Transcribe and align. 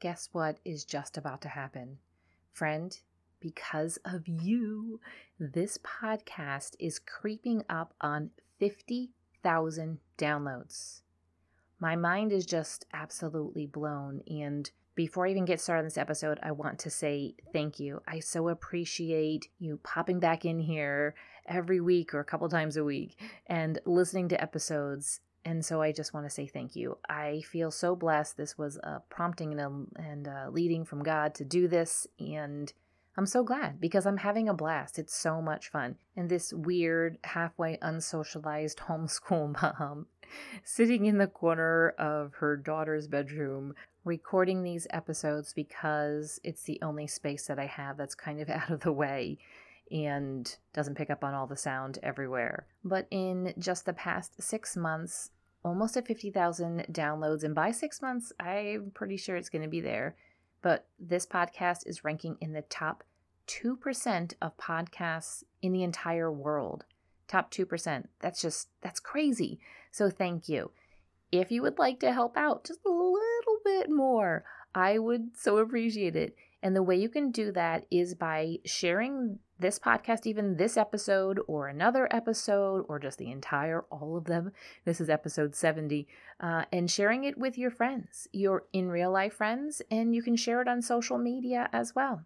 guess 0.00 0.28
what 0.32 0.58
is 0.64 0.84
just 0.84 1.16
about 1.16 1.42
to 1.42 1.48
happen? 1.48 1.98
Friend, 2.52 2.98
because 3.38 3.98
of 4.04 4.26
you, 4.26 5.00
this 5.38 5.78
podcast 5.78 6.74
is 6.78 6.98
creeping 6.98 7.62
up 7.68 7.94
on 8.00 8.30
50,000 8.58 9.98
downloads. 10.18 11.00
My 11.78 11.96
mind 11.96 12.32
is 12.32 12.44
just 12.44 12.84
absolutely 12.92 13.66
blown. 13.66 14.22
And 14.26 14.70
before 14.94 15.26
I 15.26 15.30
even 15.30 15.46
get 15.46 15.60
started 15.60 15.80
on 15.80 15.84
this 15.86 15.96
episode, 15.96 16.38
I 16.42 16.52
want 16.52 16.78
to 16.80 16.90
say 16.90 17.34
thank 17.52 17.80
you. 17.80 18.02
I 18.06 18.20
so 18.20 18.48
appreciate 18.48 19.48
you 19.58 19.80
popping 19.82 20.20
back 20.20 20.44
in 20.44 20.58
here 20.58 21.14
every 21.46 21.80
week 21.80 22.12
or 22.12 22.20
a 22.20 22.24
couple 22.24 22.48
times 22.48 22.76
a 22.76 22.84
week 22.84 23.18
and 23.46 23.78
listening 23.86 24.28
to 24.28 24.42
episodes. 24.42 25.20
And 25.44 25.64
so 25.64 25.80
I 25.80 25.92
just 25.92 26.12
want 26.12 26.26
to 26.26 26.30
say 26.30 26.46
thank 26.46 26.76
you. 26.76 26.98
I 27.08 27.42
feel 27.42 27.70
so 27.70 27.96
blessed. 27.96 28.36
This 28.36 28.58
was 28.58 28.76
a 28.78 29.02
prompting 29.08 29.58
and 29.58 29.60
a, 29.60 30.00
and 30.00 30.26
a 30.26 30.50
leading 30.50 30.84
from 30.84 31.02
God 31.02 31.34
to 31.36 31.44
do 31.44 31.66
this. 31.66 32.06
And 32.18 32.72
I'm 33.16 33.26
so 33.26 33.42
glad 33.42 33.80
because 33.80 34.06
I'm 34.06 34.18
having 34.18 34.48
a 34.48 34.54
blast. 34.54 34.98
It's 34.98 35.14
so 35.14 35.40
much 35.40 35.68
fun. 35.68 35.96
And 36.16 36.28
this 36.28 36.52
weird, 36.52 37.18
halfway 37.24 37.78
unsocialized 37.78 38.76
homeschool 38.88 39.60
mom 39.60 40.06
sitting 40.64 41.06
in 41.06 41.18
the 41.18 41.26
corner 41.26 41.90
of 41.98 42.34
her 42.34 42.56
daughter's 42.56 43.08
bedroom 43.08 43.74
recording 44.04 44.62
these 44.62 44.86
episodes 44.90 45.52
because 45.52 46.40
it's 46.42 46.62
the 46.62 46.78
only 46.82 47.06
space 47.06 47.46
that 47.46 47.58
I 47.58 47.66
have 47.66 47.96
that's 47.96 48.14
kind 48.14 48.40
of 48.40 48.48
out 48.50 48.70
of 48.70 48.80
the 48.80 48.92
way 48.92 49.38
and 49.90 50.56
doesn't 50.72 50.94
pick 50.94 51.10
up 51.10 51.24
on 51.24 51.34
all 51.34 51.46
the 51.46 51.56
sound 51.56 51.98
everywhere. 52.02 52.66
But 52.84 53.06
in 53.10 53.54
just 53.58 53.86
the 53.86 53.92
past 53.92 54.40
six 54.42 54.76
months, 54.76 55.30
almost 55.64 55.96
at 55.96 56.06
50,000 56.06 56.86
downloads. 56.92 57.44
And 57.44 57.54
by 57.54 57.70
six 57.70 58.00
months, 58.00 58.32
I'm 58.40 58.92
pretty 58.94 59.16
sure 59.16 59.36
it's 59.36 59.48
going 59.48 59.62
to 59.62 59.68
be 59.68 59.80
there. 59.80 60.16
But 60.62 60.86
this 60.98 61.26
podcast 61.26 61.86
is 61.86 62.04
ranking 62.04 62.36
in 62.40 62.52
the 62.52 62.62
top 62.62 63.04
2% 63.48 64.34
of 64.40 64.56
podcasts 64.56 65.42
in 65.62 65.72
the 65.72 65.82
entire 65.82 66.30
world. 66.30 66.84
Top 67.26 67.50
2%. 67.50 68.06
That's 68.20 68.40
just, 68.40 68.68
that's 68.80 69.00
crazy. 69.00 69.60
So 69.90 70.10
thank 70.10 70.48
you. 70.48 70.70
If 71.32 71.50
you 71.50 71.62
would 71.62 71.78
like 71.78 72.00
to 72.00 72.12
help 72.12 72.36
out 72.36 72.64
just 72.64 72.80
a 72.84 72.90
little 72.90 73.58
bit 73.64 73.90
more, 73.90 74.44
I 74.74 74.98
would 74.98 75.36
so 75.36 75.58
appreciate 75.58 76.16
it. 76.16 76.36
And 76.62 76.76
the 76.76 76.82
way 76.82 76.96
you 76.96 77.08
can 77.08 77.30
do 77.30 77.52
that 77.52 77.86
is 77.90 78.14
by 78.14 78.56
sharing 78.64 79.38
this 79.60 79.78
podcast, 79.78 80.26
even 80.26 80.56
this 80.56 80.76
episode 80.76 81.38
or 81.46 81.68
another 81.68 82.08
episode 82.10 82.84
or 82.88 82.98
just 82.98 83.18
the 83.18 83.30
entire, 83.30 83.84
all 83.90 84.16
of 84.16 84.24
them. 84.24 84.52
This 84.84 85.00
is 85.00 85.10
episode 85.10 85.54
70. 85.54 86.08
Uh, 86.40 86.64
and 86.72 86.90
sharing 86.90 87.24
it 87.24 87.38
with 87.38 87.58
your 87.58 87.70
friends, 87.70 88.26
your 88.32 88.64
in 88.72 88.88
real 88.90 89.10
life 89.10 89.34
friends, 89.34 89.82
and 89.90 90.14
you 90.14 90.22
can 90.22 90.36
share 90.36 90.62
it 90.62 90.68
on 90.68 90.82
social 90.82 91.18
media 91.18 91.68
as 91.72 91.94
well. 91.94 92.22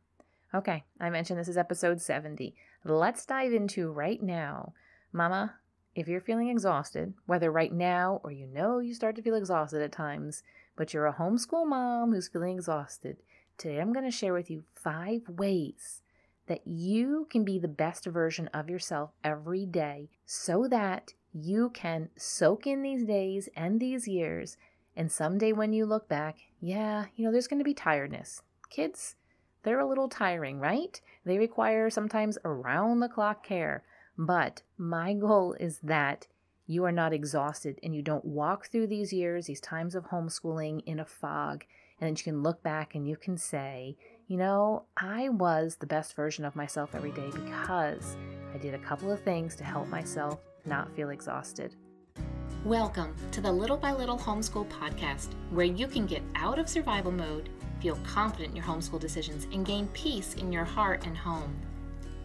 Okay, 0.55 0.85
I 1.01 1.11
mentioned 1.11 1.39
this 1.39 1.49
is 1.49 1.57
episode 1.57 2.01
70. 2.01 2.55
Let's 2.85 3.27
dive 3.27 3.53
into 3.53 3.91
right 3.91 4.23
now. 4.23 4.73
Mama, 5.13 5.55
if 5.97 6.07
you're 6.07 6.21
feeling 6.21 6.49
exhausted, 6.49 7.15
whether 7.27 7.51
right 7.51 7.73
now 7.73 8.21
or 8.23 8.31
you 8.31 8.47
know 8.47 8.79
you 8.79 8.95
start 8.95 9.17
to 9.17 9.23
feel 9.23 9.35
exhausted 9.35 9.83
at 9.83 9.91
times, 9.91 10.45
but 10.77 10.95
you're 10.95 11.07
a 11.07 11.15
homeschool 11.15 11.67
mom 11.67 12.13
who's 12.13 12.29
feeling 12.29 12.57
exhausted, 12.57 13.17
today 13.59 13.81
I'm 13.81 13.93
going 13.93 14.05
to 14.05 14.11
share 14.11 14.33
with 14.33 14.51
you 14.51 14.65
five 14.75 15.29
ways 15.29 16.03
that 16.47 16.67
you 16.67 17.27
can 17.31 17.45
be 17.45 17.59
the 17.59 17.69
best 17.69 18.05
version 18.07 18.49
of 18.49 18.69
yourself 18.69 19.11
every 19.23 19.67
day 19.67 20.11
so 20.27 20.67
that 20.69 21.15
you 21.33 21.71
can 21.71 22.09
soak 22.17 22.67
in 22.67 22.83
these 22.83 23.05
days 23.05 23.49
and 23.57 23.81
these 23.81 24.07
years. 24.07 24.57
And 24.97 25.11
someday 25.11 25.53
when 25.53 25.73
you 25.73 25.87
look 25.87 26.09
back, 26.09 26.37
yeah, 26.61 27.07
you 27.17 27.25
know, 27.25 27.33
there's 27.33 27.49
going 27.49 27.61
to 27.61 27.65
be 27.65 27.75
tiredness. 27.75 28.43
Kids, 28.71 29.17
they're 29.63 29.81
a 29.81 29.89
little 29.89 30.09
tiring, 30.09 30.61
right? 30.61 31.01
They 31.25 31.39
require 31.39 31.91
sometimes 31.91 32.39
around 32.45 33.01
the 33.01 33.09
clock 33.09 33.45
care. 33.45 33.83
But 34.17 34.63
my 34.79 35.15
goal 35.15 35.57
is 35.59 35.81
that 35.83 36.29
you 36.67 36.85
are 36.85 36.93
not 36.93 37.13
exhausted 37.13 37.79
and 37.83 37.95
you 37.95 38.03
don't 38.03 38.25
walk 38.25 38.69
through 38.69 38.87
these 38.87 39.13
years, 39.13 39.47
these 39.47 39.61
times 39.61 39.95
of 39.95 40.05
homeschooling 40.05 40.83
in 40.87 41.01
a 41.01 41.05
fog, 41.05 41.65
and 42.01 42.07
then 42.09 42.17
you 42.17 42.23
can 42.23 42.43
look 42.43 42.63
back 42.63 42.95
and 42.95 43.09
you 43.09 43.17
can 43.17 43.37
say, 43.37 43.97
you 44.27 44.37
know, 44.37 44.85
I 44.97 45.29
was 45.29 45.77
the 45.77 45.87
best 45.87 46.15
version 46.15 46.45
of 46.45 46.57
myself 46.57 46.95
every 46.95 47.13
day 47.13 47.31
because 47.33 48.17
I 48.55 48.59
did 48.59 48.75
a 48.75 48.79
couple 48.79 49.11
of 49.11 49.21
things 49.23 49.57
to 49.57 49.65
help 49.65 49.89
myself 49.89 50.41
not 50.65 50.95
feel 50.95 51.11
exhausted. 51.11 51.77
Welcome 52.65 53.15
to 53.33 53.41
the 53.41 53.53
Little 53.53 53.77
by 53.77 53.93
Little 53.93 54.19
Homeschool 54.19 54.69
Podcast, 54.69 55.29
where 55.51 55.67
you 55.67 55.87
can 55.87 56.07
get 56.07 56.23
out 56.35 56.59
of 56.59 56.69
survival 56.69 57.13
mode 57.13 57.51
feel 57.85 57.99
confident 58.03 58.49
in 58.49 58.57
your 58.57 58.65
homeschool 58.65 58.99
decisions, 58.99 59.47
and 59.53 59.67
gain 59.67 59.87
peace 59.89 60.35
in 60.37 60.51
your 60.51 60.65
heart 60.65 61.05
and 61.05 61.15
home. 61.15 61.55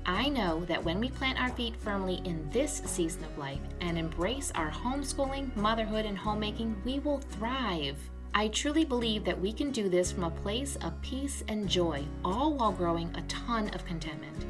I 0.05 0.29
know 0.29 0.63
that 0.65 0.81
when 0.81 1.01
we 1.01 1.09
plant 1.09 1.37
our 1.37 1.49
feet 1.49 1.75
firmly 1.75 2.21
in 2.23 2.49
this 2.49 2.81
season 2.85 3.25
of 3.25 3.37
life 3.37 3.59
and 3.81 3.97
embrace 3.97 4.53
our 4.55 4.71
homeschooling, 4.71 5.53
motherhood, 5.57 6.05
and 6.05 6.17
homemaking, 6.17 6.81
we 6.85 6.99
will 6.99 7.17
thrive. 7.17 7.97
I 8.33 8.47
truly 8.49 8.85
believe 8.85 9.25
that 9.25 9.39
we 9.39 9.51
can 9.51 9.71
do 9.71 9.89
this 9.89 10.11
from 10.11 10.23
a 10.23 10.29
place 10.29 10.75
of 10.77 11.01
peace 11.01 11.43
and 11.47 11.67
joy, 11.67 12.03
all 12.23 12.53
while 12.53 12.71
growing 12.71 13.13
a 13.15 13.21
ton 13.23 13.69
of 13.69 13.85
contentment. 13.85 14.45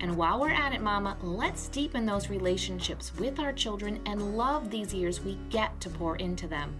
And 0.00 0.16
while 0.16 0.40
we're 0.40 0.50
at 0.50 0.72
it, 0.72 0.80
Mama, 0.80 1.16
let's 1.22 1.68
deepen 1.68 2.06
those 2.06 2.30
relationships 2.30 3.12
with 3.18 3.40
our 3.40 3.52
children 3.52 4.00
and 4.06 4.36
love 4.36 4.70
these 4.70 4.94
years 4.94 5.20
we 5.20 5.38
get 5.50 5.80
to 5.80 5.90
pour 5.90 6.16
into 6.16 6.46
them. 6.46 6.74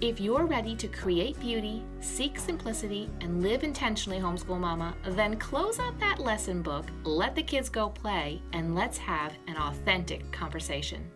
If 0.00 0.18
you're 0.18 0.46
ready 0.46 0.74
to 0.76 0.88
create 0.88 1.38
beauty, 1.40 1.82
seek 2.00 2.38
simplicity, 2.38 3.10
and 3.20 3.42
live 3.42 3.64
intentionally, 3.64 4.18
homeschool 4.18 4.58
mama, 4.58 4.94
then 5.08 5.36
close 5.36 5.78
up 5.78 5.98
that 6.00 6.18
lesson 6.18 6.62
book, 6.62 6.86
let 7.04 7.34
the 7.34 7.42
kids 7.42 7.68
go 7.68 7.90
play, 7.90 8.40
and 8.54 8.74
let's 8.74 8.96
have 8.96 9.34
an 9.46 9.58
authentic 9.58 10.30
conversation. 10.32 11.10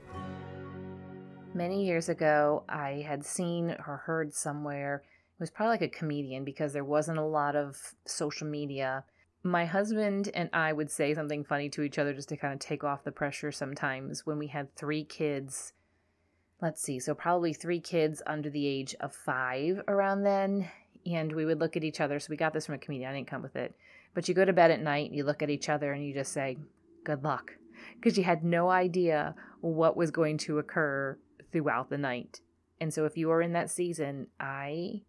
Many 1.55 1.87
years 1.87 2.09
ago, 2.09 2.65
I 2.69 3.05
had 3.07 3.25
seen 3.25 3.77
or 3.87 4.03
heard 4.05 4.35
somewhere, 4.35 5.03
it 5.05 5.41
was 5.41 5.51
probably 5.51 5.75
like 5.75 5.83
a 5.83 5.89
comedian 5.89 6.45
because 6.45 6.73
there 6.73 6.85
wasn't 6.85 7.19
a 7.19 7.25
lot 7.25 7.57
of 7.57 7.95
social 8.07 8.47
media. 8.47 9.05
My 9.43 9.65
husband 9.65 10.31
and 10.35 10.51
I 10.53 10.73
would 10.73 10.91
say 10.91 11.15
something 11.15 11.45
funny 11.45 11.69
to 11.71 11.83
each 11.83 11.99
other 11.99 12.13
just 12.13 12.29
to 12.31 12.37
kind 12.37 12.53
of 12.53 12.59
take 12.59 12.83
off 12.83 13.05
the 13.05 13.13
pressure 13.13 13.53
sometimes 13.53 14.27
when 14.27 14.39
we 14.39 14.49
had 14.49 14.75
three 14.75 15.05
kids 15.05 15.73
let's 16.65 16.81
see, 16.81 16.99
so 16.99 17.15
probably 17.15 17.53
three 17.53 17.79
kids 17.79 18.23
under 18.27 18.49
the 18.49 18.67
age 18.67 18.95
of 19.01 19.15
five 19.15 19.83
around 19.87 20.23
then. 20.23 20.71
And 21.05 21.31
we 21.31 21.45
would 21.45 21.61
look 21.61 21.77
at 21.77 21.85
each 21.85 22.01
other. 22.01 22.19
So 22.19 22.29
we 22.31 22.37
got 22.37 22.55
this 22.55 22.65
from 22.67 22.77
a 22.77 22.79
comedian. 22.79 23.11
I 23.11 23.15
didn't 23.15 23.29
come 23.29 23.43
with 23.43 23.55
it. 23.55 23.75
But 24.15 24.29
you 24.29 24.35
go 24.35 24.47
to 24.47 24.53
bed 24.53 24.71
at 24.71 24.81
night, 24.81 25.09
and 25.09 25.17
you 25.17 25.25
look 25.25 25.43
at 25.43 25.51
each 25.51 25.69
other, 25.69 25.93
and 25.93 26.03
you 26.03 26.15
just 26.15 26.33
say, 26.33 26.57
good 27.05 27.23
luck. 27.23 27.53
Because 27.97 28.17
you 28.17 28.25
had 28.25 28.45
no 28.45 28.71
idea 28.71 29.35
what 29.61 29.97
was 29.97 30.11
going 30.11 30.39
to 30.39 30.59
occur 30.59 31.19
throughout 31.55 31.89
the 31.89 31.97
night. 31.97 32.41
And 32.81 32.93
so 32.93 33.05
if 33.05 33.17
you 33.17 33.31
are 33.31 33.41
in 33.41 33.53
that 33.53 33.71
season, 33.71 34.27
I 34.41 35.03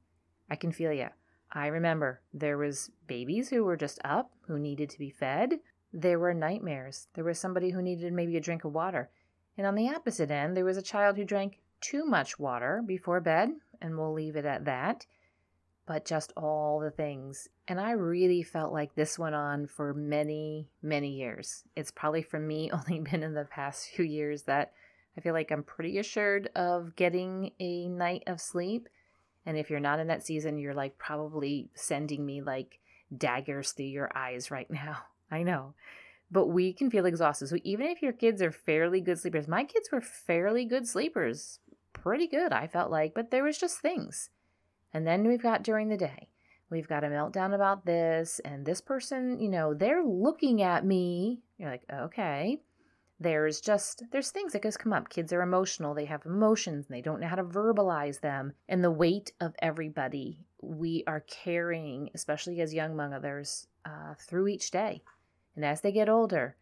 I 0.50 0.56
can 0.56 0.72
feel 0.72 0.94
you. 0.94 1.08
I 1.52 1.68
remember 1.68 2.22
there 2.34 2.58
was 2.58 2.92
babies 3.08 3.50
who 3.50 3.64
were 3.64 3.76
just 3.76 4.00
up, 4.04 4.32
who 4.48 4.60
needed 4.60 4.92
to 4.92 5.00
be 5.00 5.10
fed. 5.10 5.56
There 5.92 6.20
were 6.20 6.36
nightmares. 6.36 7.08
There 7.16 7.24
was 7.24 7.40
somebody 7.40 7.72
who 7.72 7.82
needed 7.82 8.14
maybe 8.14 8.38
a 8.38 8.42
drink 8.42 8.64
of 8.64 8.74
water. 8.74 9.10
And 9.58 9.66
on 9.66 9.74
the 9.74 9.90
opposite 9.90 10.30
end, 10.30 10.56
there 10.56 10.66
was 10.66 10.78
a 10.78 10.84
child 10.84 11.18
who 11.18 11.26
drank 11.26 11.60
too 11.82 12.06
much 12.06 12.38
water 12.38 12.84
before 12.86 13.22
bed, 13.22 13.50
and 13.82 13.98
we'll 13.98 14.14
leave 14.14 14.36
it 14.36 14.46
at 14.46 14.66
that. 14.66 15.08
But 15.88 16.06
just 16.06 16.32
all 16.38 16.80
the 16.80 16.92
things. 16.92 17.48
And 17.68 17.80
I 17.80 17.92
really 17.92 18.44
felt 18.44 18.72
like 18.72 18.94
this 18.94 19.18
went 19.18 19.36
on 19.36 19.66
for 19.66 19.94
many, 19.94 20.70
many 20.84 21.10
years. 21.10 21.64
It's 21.76 21.92
probably 21.92 22.22
for 22.22 22.40
me 22.40 22.70
only 22.74 23.00
been 23.00 23.24
in 23.24 23.34
the 23.34 23.46
past 23.46 23.90
few 23.90 24.06
years 24.06 24.44
that 24.44 24.74
I 25.18 25.22
feel 25.22 25.34
like 25.34 25.52
I'm 25.52 25.64
pretty 25.64 25.98
assured 25.98 26.50
of 26.56 26.96
getting 26.96 27.52
a 27.60 27.88
night 27.88 28.24
of 28.28 28.42
sleep. 28.42 28.90
And 29.46 29.58
if 29.58 29.70
you're 29.70 29.80
not 29.80 30.00
in 30.00 30.08
that 30.08 30.26
season, 30.26 30.58
you're 30.58 30.74
like 30.74 30.98
probably 30.98 31.70
sending 31.74 32.26
me 32.26 32.42
like 32.42 32.80
daggers 33.16 33.72
through 33.72 33.86
your 33.86 34.12
eyes 34.16 34.52
right 34.52 34.70
now. 34.70 35.04
I 35.32 35.44
know 35.44 35.74
but 36.32 36.48
we 36.48 36.74
can 36.74 36.90
feel 36.90 37.06
exhausted. 37.06 37.48
So 37.48 37.58
even 37.64 37.88
if 37.88 38.02
your 38.02 38.12
kids 38.12 38.42
are 38.42 38.52
fairly 38.52 39.02
good 39.02 39.20
sleepers, 39.20 39.48
my 39.48 39.64
kids 39.64 39.90
were 39.92 40.02
fairly 40.02 40.66
good 40.66 40.88
sleepers, 40.88 41.60
pretty 41.94 42.28
good, 42.28 42.52
I 42.52 42.68
felt 42.68 42.92
like, 42.92 43.14
but 43.14 43.32
there 43.32 43.44
was 43.44 43.58
just 43.58 43.80
things. 43.80 44.30
And 44.94 45.06
then 45.06 45.28
we've 45.28 45.42
got 45.42 45.64
during 45.64 45.90
the 45.90 45.98
day, 45.98 46.30
we've 46.70 46.88
got 46.88 47.04
a 47.04 47.08
meltdown 47.08 47.54
about 47.54 47.86
this, 47.86 48.40
and 48.44 48.66
this 48.66 48.82
person, 48.82 49.40
you 49.40 49.50
know, 49.50 49.74
they're 49.74 50.04
looking 50.04 50.62
at 50.62 50.86
me. 50.86 51.42
You're 51.58 51.72
like, 51.72 51.84
okay. 51.92 52.62
There's 53.20 53.62
just, 53.62 54.04
there's 54.12 54.32
things 54.32 54.54
that 54.54 54.64
just 54.64 54.80
come 54.80 54.92
up. 54.92 55.10
Kids 55.10 55.32
are 55.32 55.42
emotional, 55.42 55.94
they 55.94 56.06
have 56.06 56.26
emotions, 56.26 56.86
and 56.88 56.96
they 56.96 57.02
don't 57.02 57.22
know 57.22 57.28
how 57.28 57.38
to 57.38 57.44
verbalize 57.44 58.20
them. 58.20 58.54
And 58.68 58.84
the 58.84 58.92
weight 58.92 59.32
of 59.40 59.56
everybody 59.60 60.40
we 60.62 61.04
are 61.08 61.22
carrying, 61.22 62.10
especially 62.14 62.60
as 62.60 62.74
young 62.74 62.96
mothers, 62.96 63.68
uh, 63.86 64.16
through 64.20 64.48
each 64.48 64.72
day. 64.72 65.02
And 65.56 65.64
as 65.64 65.82
they 65.82 65.92
get 65.92 66.10
older, 66.10 66.56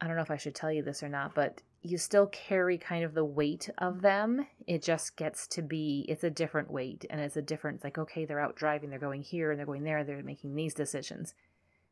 I 0.00 0.06
don't 0.06 0.16
know 0.16 0.22
if 0.22 0.30
I 0.30 0.36
should 0.36 0.54
tell 0.54 0.72
you 0.72 0.82
this 0.82 1.02
or 1.02 1.08
not, 1.08 1.34
but 1.34 1.60
you 1.82 1.98
still 1.98 2.26
carry 2.28 2.78
kind 2.78 3.04
of 3.04 3.12
the 3.12 3.24
weight 3.24 3.68
of 3.78 4.00
them. 4.00 4.46
It 4.66 4.82
just 4.82 5.16
gets 5.16 5.46
to 5.48 5.62
be, 5.62 6.06
it's 6.08 6.24
a 6.24 6.30
different 6.30 6.70
weight 6.70 7.04
and 7.10 7.20
it's 7.20 7.36
a 7.36 7.42
different, 7.42 7.76
it's 7.76 7.84
like, 7.84 7.98
okay, 7.98 8.24
they're 8.24 8.40
out 8.40 8.56
driving, 8.56 8.88
they're 8.88 8.98
going 8.98 9.22
here 9.22 9.50
and 9.50 9.58
they're 9.58 9.66
going 9.66 9.84
there, 9.84 10.02
they're 10.02 10.22
making 10.22 10.54
these 10.54 10.72
decisions. 10.72 11.34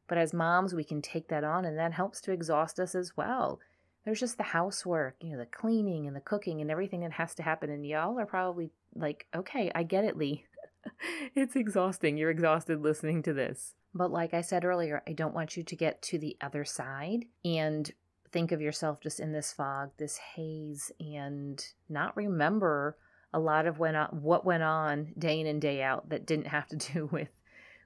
But 0.08 0.18
as 0.18 0.32
moms, 0.32 0.74
we 0.74 0.84
can 0.84 1.02
take 1.02 1.28
that 1.28 1.44
on 1.44 1.66
and 1.66 1.78
that 1.78 1.92
helps 1.92 2.22
to 2.22 2.32
exhaust 2.32 2.80
us 2.80 2.94
as 2.94 3.16
well. 3.16 3.60
There's 4.04 4.20
just 4.20 4.36
the 4.36 4.42
housework, 4.42 5.16
you 5.20 5.32
know, 5.32 5.38
the 5.38 5.46
cleaning 5.46 6.06
and 6.06 6.16
the 6.16 6.20
cooking 6.20 6.60
and 6.60 6.70
everything 6.70 7.00
that 7.00 7.12
has 7.12 7.34
to 7.36 7.42
happen. 7.42 7.70
And 7.70 7.86
y'all 7.86 8.18
are 8.18 8.26
probably 8.26 8.70
like, 8.94 9.26
okay, 9.34 9.70
I 9.74 9.84
get 9.84 10.04
it, 10.04 10.16
Leigh. 10.16 10.44
it's 11.34 11.54
exhausting. 11.56 12.16
You're 12.16 12.30
exhausted 12.30 12.80
listening 12.80 13.22
to 13.24 13.32
this. 13.32 13.74
But 13.94 14.10
like 14.10 14.34
I 14.34 14.40
said 14.40 14.64
earlier, 14.64 15.02
I 15.06 15.12
don't 15.12 15.34
want 15.34 15.56
you 15.56 15.62
to 15.62 15.76
get 15.76 16.02
to 16.02 16.18
the 16.18 16.36
other 16.40 16.64
side 16.64 17.26
and 17.44 17.90
think 18.32 18.50
of 18.50 18.60
yourself 18.60 19.00
just 19.00 19.20
in 19.20 19.32
this 19.32 19.52
fog, 19.52 19.90
this 19.98 20.16
haze, 20.16 20.90
and 20.98 21.64
not 21.88 22.16
remember 22.16 22.96
a 23.32 23.38
lot 23.38 23.66
of 23.66 23.80
on, 23.80 24.08
what 24.10 24.44
went 24.44 24.62
on 24.62 25.12
day 25.18 25.40
in 25.40 25.46
and 25.46 25.60
day 25.60 25.82
out 25.82 26.08
that 26.08 26.26
didn't 26.26 26.48
have 26.48 26.66
to 26.68 26.76
do 26.92 27.08
with 27.12 27.28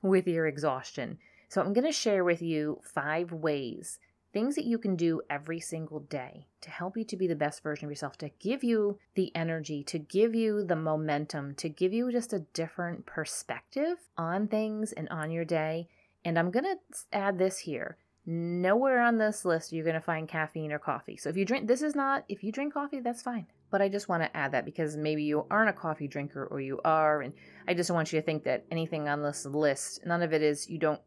with 0.03 0.27
your 0.27 0.47
exhaustion. 0.47 1.19
So 1.49 1.61
I'm 1.61 1.73
going 1.73 1.87
to 1.87 1.93
share 1.93 2.25
with 2.25 2.43
you 2.43 2.81
five 2.83 3.33
ways, 3.33 3.99
things 4.37 4.55
that 4.55 4.67
you 4.67 4.77
can 4.77 4.97
do 4.97 5.23
every 5.31 5.59
single 5.59 6.01
day 6.01 6.47
to 6.61 6.69
help 6.69 6.95
you 6.95 7.05
to 7.05 7.17
be 7.17 7.27
the 7.27 7.35
best 7.35 7.63
version 7.63 7.87
of 7.87 7.91
yourself, 7.91 8.19
to 8.19 8.29
give 8.39 8.63
you 8.63 8.99
the 9.15 9.35
energy, 9.35 9.83
to 9.83 9.99
give 9.99 10.35
you 10.35 10.63
the 10.63 10.77
momentum, 10.77 11.55
to 11.55 11.71
give 11.71 11.95
you 11.95 12.13
just 12.13 12.35
a 12.35 12.41
different 12.53 13.07
perspective 13.07 13.97
on 14.19 14.47
things 14.47 14.93
and 14.93 15.09
on 15.09 15.31
your 15.31 15.47
day. 15.47 15.89
And 16.23 16.39
I'm 16.39 16.51
going 16.51 16.67
to 16.67 16.77
add 17.15 17.39
this 17.39 17.61
here. 17.61 17.97
Nowhere 18.27 19.01
on 19.01 19.17
this 19.17 19.47
list 19.47 19.73
you're 19.73 19.87
going 19.87 19.95
to 19.95 20.03
find 20.03 20.29
caffeine 20.29 20.71
or 20.71 20.79
coffee. 20.79 21.17
So 21.17 21.31
if 21.31 21.37
you 21.39 21.47
drink, 21.47 21.67
this 21.67 21.81
is 21.81 21.95
not, 21.95 22.25
if 22.29 22.45
you 22.45 22.53
drink 22.53 22.75
coffee, 22.75 23.01
that's 23.01 23.23
fine. 23.23 23.47
But 23.71 23.81
I 23.81 23.89
just 23.89 24.11
want 24.11 24.23
to 24.23 24.37
add 24.37 24.53
that 24.53 24.67
because 24.67 24.99
maybe 24.99 25.23
you 25.23 25.47
aren't 25.51 25.71
a 25.71 25.73
coffee 25.73 26.09
drinker 26.09 26.45
or 26.45 26.61
you 26.61 26.79
are. 26.85 27.23
And 27.23 27.33
I 27.67 27.73
just 27.73 27.91
want 27.91 28.13
you 28.13 28.21
to 28.21 28.27
think 28.27 28.45
that 28.45 28.67
anything 28.71 29.09
on 29.09 29.23
this 29.23 29.47
list, 29.47 30.05
none 30.05 30.23
of 30.23 30.35
it 30.35 30.43
is, 30.43 30.69
you 30.69 30.77
don't, 30.77 31.01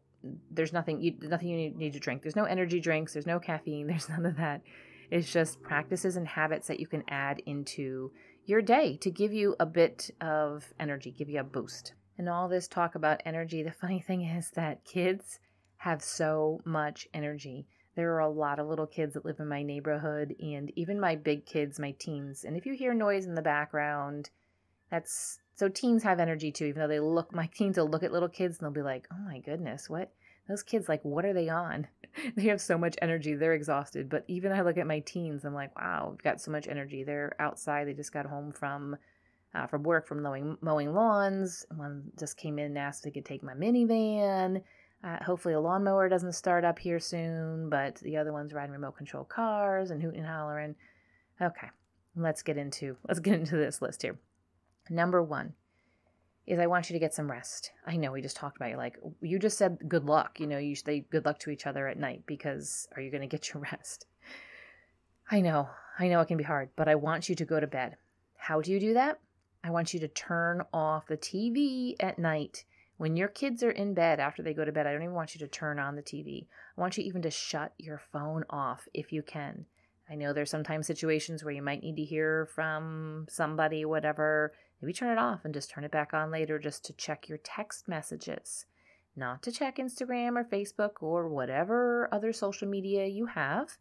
there's 0.50 0.72
nothing, 0.72 1.00
you, 1.00 1.14
nothing 1.22 1.48
you 1.48 1.56
need, 1.56 1.76
need 1.76 1.92
to 1.94 2.00
drink. 2.00 2.22
There's 2.22 2.36
no 2.36 2.44
energy 2.44 2.80
drinks, 2.80 3.12
there's 3.12 3.26
no 3.26 3.38
caffeine, 3.38 3.86
there's 3.88 4.08
none 4.08 4.26
of 4.26 4.36
that. 4.36 4.62
It's 5.10 5.32
just 5.32 5.60
practices 5.62 6.16
and 6.16 6.26
habits 6.26 6.68
that 6.68 6.80
you 6.80 6.86
can 6.86 7.02
add 7.08 7.42
into 7.46 8.12
your 8.44 8.62
day 8.62 8.96
to 8.98 9.10
give 9.10 9.32
you 9.32 9.56
a 9.58 9.66
bit 9.66 10.10
of 10.20 10.72
energy, 10.78 11.10
give 11.10 11.28
you 11.28 11.40
a 11.40 11.44
boost. 11.44 11.94
And 12.16 12.28
all 12.28 12.48
this 12.48 12.68
talk 12.68 12.94
about 12.94 13.22
energy, 13.24 13.62
the 13.62 13.72
funny 13.72 14.00
thing 14.06 14.22
is 14.22 14.50
that 14.50 14.84
kids, 14.84 15.40
have 15.80 16.02
so 16.02 16.60
much 16.66 17.08
energy. 17.14 17.66
There 17.96 18.12
are 18.14 18.20
a 18.20 18.28
lot 18.28 18.58
of 18.58 18.66
little 18.66 18.86
kids 18.86 19.14
that 19.14 19.24
live 19.24 19.40
in 19.40 19.48
my 19.48 19.62
neighborhood, 19.62 20.36
and 20.38 20.70
even 20.76 21.00
my 21.00 21.16
big 21.16 21.46
kids, 21.46 21.78
my 21.78 21.92
teens. 21.98 22.44
And 22.44 22.54
if 22.54 22.66
you 22.66 22.74
hear 22.74 22.92
noise 22.92 23.24
in 23.24 23.34
the 23.34 23.40
background, 23.40 24.28
that's 24.90 25.40
so 25.60 25.68
teens 25.68 26.02
have 26.04 26.20
energy 26.20 26.50
too, 26.50 26.64
even 26.64 26.80
though 26.80 26.88
they 26.88 27.00
look, 27.00 27.34
my 27.34 27.46
teens 27.54 27.76
will 27.76 27.86
look 27.86 28.02
at 28.02 28.12
little 28.12 28.30
kids 28.30 28.56
and 28.56 28.64
they'll 28.64 28.72
be 28.72 28.80
like, 28.80 29.06
oh 29.12 29.18
my 29.26 29.40
goodness, 29.40 29.90
what? 29.90 30.10
Those 30.48 30.62
kids, 30.62 30.88
like, 30.88 31.04
what 31.04 31.26
are 31.26 31.34
they 31.34 31.50
on? 31.50 31.86
they 32.34 32.44
have 32.44 32.62
so 32.62 32.78
much 32.78 32.96
energy, 33.02 33.34
they're 33.34 33.52
exhausted. 33.52 34.08
But 34.08 34.24
even 34.26 34.52
I 34.52 34.62
look 34.62 34.78
at 34.78 34.86
my 34.86 35.00
teens, 35.00 35.44
I'm 35.44 35.52
like, 35.52 35.78
wow, 35.78 36.08
we've 36.10 36.22
got 36.22 36.40
so 36.40 36.50
much 36.50 36.66
energy. 36.66 37.04
They're 37.04 37.36
outside, 37.38 37.86
they 37.86 37.92
just 37.92 38.12
got 38.12 38.26
home 38.26 38.52
from. 38.52 38.96
Uh, 39.52 39.66
from 39.66 39.82
work 39.82 40.06
from 40.06 40.22
mowing, 40.22 40.56
mowing 40.60 40.94
lawns. 40.94 41.66
One 41.74 42.04
just 42.16 42.36
came 42.36 42.60
in 42.60 42.66
and 42.66 42.78
asked 42.78 43.00
if 43.00 43.06
they 43.06 43.18
could 43.18 43.24
take 43.24 43.42
my 43.42 43.52
minivan. 43.52 44.62
Uh, 45.02 45.16
hopefully, 45.24 45.54
a 45.54 45.60
lawnmower 45.60 46.08
doesn't 46.08 46.34
start 46.34 46.64
up 46.64 46.78
here 46.78 47.00
soon, 47.00 47.68
but 47.68 47.96
the 47.96 48.16
other 48.16 48.32
one's 48.32 48.52
riding 48.52 48.70
remote 48.70 48.96
control 48.96 49.24
cars 49.24 49.90
and 49.90 50.00
hooting 50.00 50.20
and 50.20 50.28
hollering. 50.28 50.76
Okay, 51.42 51.66
let's 52.14 52.44
get 52.44 52.58
into 52.58 52.96
let's 53.08 53.18
get 53.18 53.40
into 53.40 53.56
this 53.56 53.82
list 53.82 54.02
here. 54.02 54.20
Number 54.90 55.22
one 55.22 55.54
is 56.46 56.58
I 56.58 56.66
want 56.66 56.90
you 56.90 56.94
to 56.94 57.00
get 57.00 57.14
some 57.14 57.30
rest. 57.30 57.70
I 57.86 57.96
know 57.96 58.12
we 58.12 58.20
just 58.20 58.36
talked 58.36 58.56
about 58.56 58.70
you 58.70 58.76
like 58.76 58.98
you 59.22 59.38
just 59.38 59.56
said 59.56 59.78
good 59.88 60.04
luck. 60.04 60.40
You 60.40 60.46
know, 60.46 60.58
you 60.58 60.74
say 60.74 61.06
good 61.10 61.24
luck 61.24 61.38
to 61.40 61.50
each 61.50 61.66
other 61.66 61.88
at 61.88 61.98
night 61.98 62.24
because 62.26 62.88
are 62.94 63.00
you 63.00 63.10
going 63.10 63.22
to 63.22 63.26
get 63.26 63.54
your 63.54 63.62
rest? 63.72 64.06
I 65.30 65.40
know, 65.40 65.68
I 65.98 66.08
know 66.08 66.20
it 66.20 66.26
can 66.26 66.36
be 66.36 66.44
hard, 66.44 66.70
but 66.74 66.88
I 66.88 66.96
want 66.96 67.28
you 67.28 67.36
to 67.36 67.44
go 67.44 67.60
to 67.60 67.66
bed. 67.68 67.96
How 68.36 68.60
do 68.60 68.72
you 68.72 68.80
do 68.80 68.94
that? 68.94 69.20
I 69.62 69.70
want 69.70 69.94
you 69.94 70.00
to 70.00 70.08
turn 70.08 70.62
off 70.72 71.06
the 71.06 71.16
TV 71.16 71.94
at 72.00 72.18
night 72.18 72.64
when 73.00 73.16
your 73.16 73.28
kids 73.28 73.62
are 73.62 73.70
in 73.70 73.94
bed 73.94 74.20
after 74.20 74.42
they 74.42 74.52
go 74.52 74.62
to 74.62 74.72
bed, 74.72 74.86
I 74.86 74.92
don't 74.92 75.02
even 75.02 75.14
want 75.14 75.34
you 75.34 75.38
to 75.38 75.48
turn 75.48 75.78
on 75.78 75.96
the 75.96 76.02
TV. 76.02 76.44
I 76.76 76.80
want 76.82 76.98
you 76.98 77.04
even 77.04 77.22
to 77.22 77.30
shut 77.30 77.72
your 77.78 77.96
phone 78.12 78.44
off 78.50 78.88
if 78.92 79.10
you 79.10 79.22
can. 79.22 79.64
I 80.10 80.16
know 80.16 80.32
there's 80.32 80.50
sometimes 80.50 80.86
situations 80.86 81.44
where 81.44 81.54
you 81.54 81.62
might 81.62 81.82
need 81.82 81.96
to 81.96 82.04
hear 82.04 82.46
from 82.46 83.26
somebody, 83.28 83.84
whatever. 83.84 84.52
Maybe 84.82 84.92
turn 84.92 85.12
it 85.16 85.20
off 85.20 85.44
and 85.44 85.54
just 85.54 85.70
turn 85.70 85.84
it 85.84 85.92
back 85.92 86.12
on 86.12 86.30
later 86.30 86.58
just 86.58 86.84
to 86.86 86.92
check 86.94 87.28
your 87.28 87.38
text 87.38 87.86
messages, 87.86 88.66
not 89.14 89.42
to 89.42 89.52
check 89.52 89.76
Instagram 89.76 90.36
or 90.36 90.44
Facebook 90.44 90.94
or 91.00 91.28
whatever 91.28 92.08
other 92.12 92.32
social 92.32 92.66
media 92.66 93.06
you 93.06 93.26
have. 93.26 93.78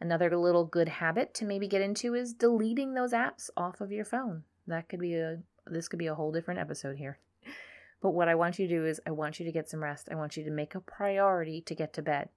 Another 0.00 0.34
little 0.36 0.64
good 0.64 0.88
habit 0.88 1.34
to 1.34 1.44
maybe 1.44 1.68
get 1.68 1.82
into 1.82 2.14
is 2.14 2.32
deleting 2.32 2.94
those 2.94 3.12
apps 3.12 3.50
off 3.56 3.80
of 3.80 3.92
your 3.92 4.04
phone. 4.04 4.44
That 4.66 4.88
could 4.88 5.00
be 5.00 5.14
a 5.14 5.38
this 5.66 5.88
could 5.88 5.98
be 5.98 6.06
a 6.06 6.14
whole 6.14 6.32
different 6.32 6.60
episode 6.60 6.96
here. 6.96 7.18
But 8.00 8.10
what 8.10 8.28
I 8.28 8.34
want 8.34 8.58
you 8.58 8.68
to 8.68 8.74
do 8.74 8.86
is, 8.86 9.00
I 9.06 9.10
want 9.10 9.40
you 9.40 9.46
to 9.46 9.52
get 9.52 9.68
some 9.68 9.82
rest. 9.82 10.08
I 10.10 10.14
want 10.14 10.36
you 10.36 10.44
to 10.44 10.50
make 10.50 10.74
a 10.74 10.80
priority 10.80 11.60
to 11.62 11.74
get 11.74 11.92
to 11.94 12.02
bed. 12.02 12.28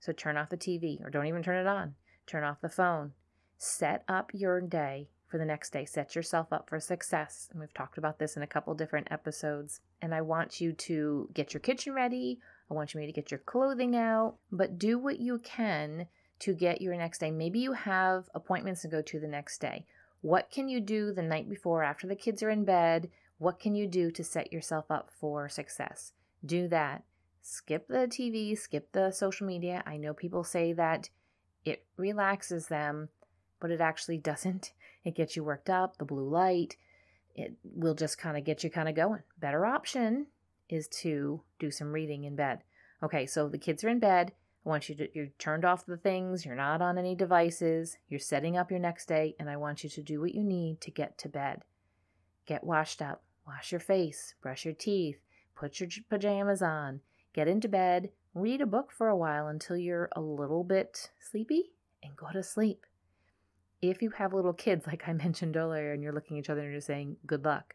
So 0.00 0.12
turn 0.12 0.36
off 0.36 0.48
the 0.48 0.56
TV 0.56 1.04
or 1.04 1.10
don't 1.10 1.26
even 1.26 1.42
turn 1.42 1.58
it 1.58 1.66
on. 1.66 1.96
Turn 2.28 2.44
off 2.44 2.60
the 2.60 2.68
phone. 2.68 3.12
Set 3.56 4.04
up 4.06 4.30
your 4.32 4.60
day 4.60 5.08
for 5.26 5.38
the 5.38 5.44
next 5.44 5.72
day. 5.72 5.84
Set 5.84 6.14
yourself 6.14 6.52
up 6.52 6.68
for 6.68 6.78
success. 6.78 7.48
And 7.50 7.58
we've 7.58 7.74
talked 7.74 7.98
about 7.98 8.20
this 8.20 8.36
in 8.36 8.42
a 8.42 8.46
couple 8.46 8.74
different 8.74 9.08
episodes. 9.10 9.80
And 10.00 10.14
I 10.14 10.20
want 10.20 10.60
you 10.60 10.72
to 10.72 11.28
get 11.34 11.52
your 11.52 11.60
kitchen 11.60 11.94
ready. 11.94 12.38
I 12.70 12.74
want 12.74 12.94
you 12.94 13.04
to 13.04 13.12
get 13.12 13.32
your 13.32 13.38
clothing 13.38 13.96
out, 13.96 14.36
but 14.52 14.78
do 14.78 14.98
what 14.98 15.18
you 15.18 15.38
can 15.38 16.06
to 16.40 16.54
get 16.54 16.80
your 16.80 16.94
next 16.96 17.18
day. 17.18 17.32
Maybe 17.32 17.58
you 17.58 17.72
have 17.72 18.28
appointments 18.34 18.82
to 18.82 18.88
go 18.88 19.02
to 19.02 19.18
the 19.18 19.26
next 19.26 19.58
day. 19.58 19.86
What 20.20 20.50
can 20.50 20.68
you 20.68 20.80
do 20.80 21.12
the 21.12 21.22
night 21.22 21.48
before 21.48 21.82
after 21.82 22.06
the 22.06 22.14
kids 22.14 22.42
are 22.42 22.50
in 22.50 22.64
bed 22.64 23.10
what 23.38 23.60
can 23.60 23.76
you 23.76 23.86
do 23.86 24.10
to 24.10 24.24
set 24.24 24.52
yourself 24.52 24.90
up 24.90 25.10
for 25.20 25.48
success? 25.48 26.12
Do 26.44 26.66
that. 26.68 27.04
Skip 27.40 27.86
the 27.86 28.08
TV, 28.08 28.58
skip 28.58 28.90
the 28.92 29.12
social 29.12 29.46
media. 29.46 29.82
I 29.86 29.96
know 29.96 30.12
people 30.12 30.42
say 30.42 30.72
that 30.72 31.08
it 31.68 31.84
relaxes 31.96 32.66
them, 32.66 33.08
but 33.60 33.70
it 33.70 33.80
actually 33.80 34.18
doesn't. 34.30 34.72
It 35.04 35.14
gets 35.14 35.36
you 35.36 35.44
worked 35.44 35.70
up, 35.70 35.98
the 35.98 36.04
blue 36.04 36.28
light. 36.28 36.76
It 37.34 37.54
will 37.62 37.94
just 37.94 38.18
kind 38.18 38.36
of 38.36 38.44
get 38.44 38.64
you 38.64 38.70
kind 38.70 38.88
of 38.88 38.96
going. 38.96 39.22
Better 39.38 39.64
option 39.64 40.26
is 40.68 40.88
to 40.88 41.40
do 41.58 41.70
some 41.70 41.92
reading 41.92 42.24
in 42.24 42.36
bed. 42.36 42.60
Okay, 43.02 43.26
so 43.26 43.48
the 43.48 43.58
kids 43.58 43.84
are 43.84 43.88
in 43.88 44.00
bed. 44.00 44.32
I 44.66 44.68
want 44.68 44.88
you 44.88 44.96
to, 44.96 45.08
you're 45.14 45.28
turned 45.38 45.64
off 45.64 45.86
the 45.86 45.96
things, 45.96 46.44
you're 46.44 46.56
not 46.56 46.82
on 46.82 46.98
any 46.98 47.14
devices, 47.14 47.96
you're 48.08 48.20
setting 48.20 48.56
up 48.56 48.70
your 48.70 48.80
next 48.80 49.06
day, 49.06 49.36
and 49.38 49.48
I 49.48 49.56
want 49.56 49.84
you 49.84 49.88
to 49.90 50.02
do 50.02 50.20
what 50.20 50.34
you 50.34 50.42
need 50.42 50.80
to 50.82 50.90
get 50.90 51.16
to 51.18 51.28
bed. 51.28 51.62
Get 52.44 52.64
washed 52.64 53.00
up, 53.00 53.22
Wash 53.48 53.72
your 53.72 53.80
face, 53.80 54.34
brush 54.42 54.66
your 54.66 54.74
teeth, 54.74 55.16
put 55.56 55.80
your 55.80 55.88
pajamas 56.10 56.60
on, 56.60 57.00
get 57.32 57.48
into 57.48 57.66
bed, 57.66 58.10
read 58.40 58.60
a 58.60 58.66
book 58.66 58.92
for 58.92 59.08
a 59.08 59.16
while 59.16 59.48
until 59.48 59.76
you're 59.76 60.08
a 60.14 60.20
little 60.20 60.64
bit 60.64 61.10
sleepy, 61.20 61.72
and 62.02 62.16
go 62.16 62.28
to 62.32 62.42
sleep. 62.42 62.86
If 63.82 64.02
you 64.02 64.10
have 64.10 64.32
little 64.32 64.52
kids, 64.52 64.86
like 64.88 65.04
I 65.06 65.12
mentioned 65.12 65.56
earlier, 65.56 65.92
and 65.92 66.02
you're 66.02 66.12
looking 66.12 66.38
at 66.38 66.44
each 66.44 66.50
other 66.50 66.62
and 66.62 66.72
you're 66.72 66.80
saying, 66.80 67.16
good 67.26 67.44
luck, 67.44 67.74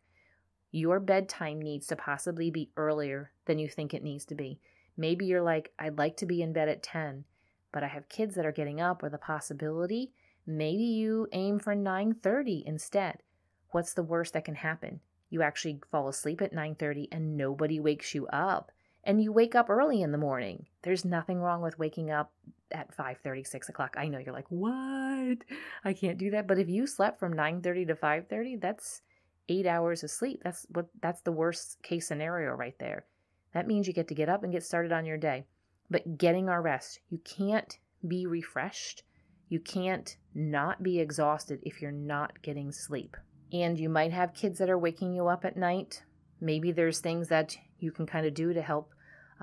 your 0.72 1.00
bedtime 1.00 1.62
needs 1.62 1.88
to 1.88 1.96
possibly 1.96 2.50
be 2.50 2.72
earlier 2.78 3.32
than 3.46 3.60
you 3.60 3.68
think 3.68 3.94
it 3.94 4.04
needs 4.04 4.26
to 4.26 4.36
be. 4.36 4.60
Maybe 4.98 5.26
you're 5.26 5.42
like, 5.42 5.72
I'd 5.78 5.98
like 5.98 6.18
to 6.18 6.26
be 6.26 6.42
in 6.42 6.54
bed 6.54 6.70
at 6.70 6.84
10, 6.84 7.26
but 7.72 7.84
I 7.84 7.88
have 7.88 8.10
kids 8.10 8.36
that 8.36 8.46
are 8.46 8.52
getting 8.52 8.82
up, 8.82 9.04
or 9.04 9.10
the 9.10 9.18
possibility, 9.18 10.12
maybe 10.46 10.84
you 10.84 11.28
aim 11.32 11.60
for 11.60 11.76
9:30 11.76 12.64
instead. 12.66 13.24
What's 13.72 13.94
the 13.94 14.04
worst 14.04 14.34
that 14.34 14.46
can 14.46 14.56
happen? 14.56 15.02
you 15.34 15.42
actually 15.42 15.82
fall 15.90 16.08
asleep 16.08 16.44
at 16.44 16.54
9:30 16.54 17.08
and 17.12 17.36
nobody 17.36 17.80
wakes 17.80 18.14
you 18.14 18.28
up 18.28 18.72
and 19.04 19.22
you 19.22 19.32
wake 19.32 19.56
up 19.56 19.70
early 19.70 20.02
in 20.02 20.12
the 20.12 20.18
morning. 20.18 20.66
There's 20.82 21.06
nothing 21.06 21.40
wrong 21.40 21.62
with 21.62 21.80
waking 21.80 22.12
up 22.12 22.32
at 22.72 22.96
5:30 22.96 23.46
6 23.46 23.70
o'clock. 23.70 23.96
I 23.98 24.08
know 24.08 24.18
you're 24.18 24.34
like 24.34 24.50
what? 24.50 25.40
I 25.84 25.94
can't 25.94 26.18
do 26.18 26.32
that. 26.32 26.48
But 26.48 26.60
if 26.60 26.70
you 26.70 26.88
slept 26.88 27.20
from 27.20 27.34
9:30 27.34 27.88
to 27.88 27.96
5:30 27.96 28.60
that's 28.60 29.02
eight 29.50 29.66
hours 29.66 30.04
of 30.04 30.12
sleep. 30.12 30.42
That's 30.44 30.66
what 30.70 30.88
that's 31.02 31.22
the 31.22 31.32
worst 31.32 31.82
case 31.84 32.08
scenario 32.08 32.54
right 32.54 32.78
there. 32.80 33.06
That 33.54 33.68
means 33.68 33.88
you 33.88 33.94
get 33.94 34.08
to 34.08 34.16
get 34.16 34.30
up 34.30 34.44
and 34.44 34.52
get 34.52 34.64
started 34.64 34.92
on 34.92 35.06
your 35.06 35.18
day. 35.18 35.46
But 35.90 36.18
getting 36.18 36.50
our 36.50 36.62
rest 36.62 37.00
you 37.10 37.20
can't 37.20 37.78
be 38.08 38.26
refreshed. 38.26 39.04
You 39.50 39.60
can't 39.60 40.16
not 40.34 40.82
be 40.82 41.00
exhausted 41.00 41.60
if 41.64 41.82
you're 41.82 41.92
not 41.92 42.42
getting 42.42 42.72
sleep. 42.72 43.16
And 43.52 43.80
you 43.80 43.88
might 43.88 44.12
have 44.12 44.34
kids 44.34 44.58
that 44.60 44.70
are 44.70 44.80
waking 44.80 45.14
you 45.14 45.28
up 45.28 45.46
at 45.46 45.58
night. 45.58 46.04
Maybe 46.42 46.72
there's 46.72 47.00
things 47.00 47.28
that 47.28 47.56
you 47.78 47.92
can 47.92 48.08
kind 48.08 48.26
of 48.26 48.34
do 48.34 48.54
to 48.54 48.62
help 48.62 48.93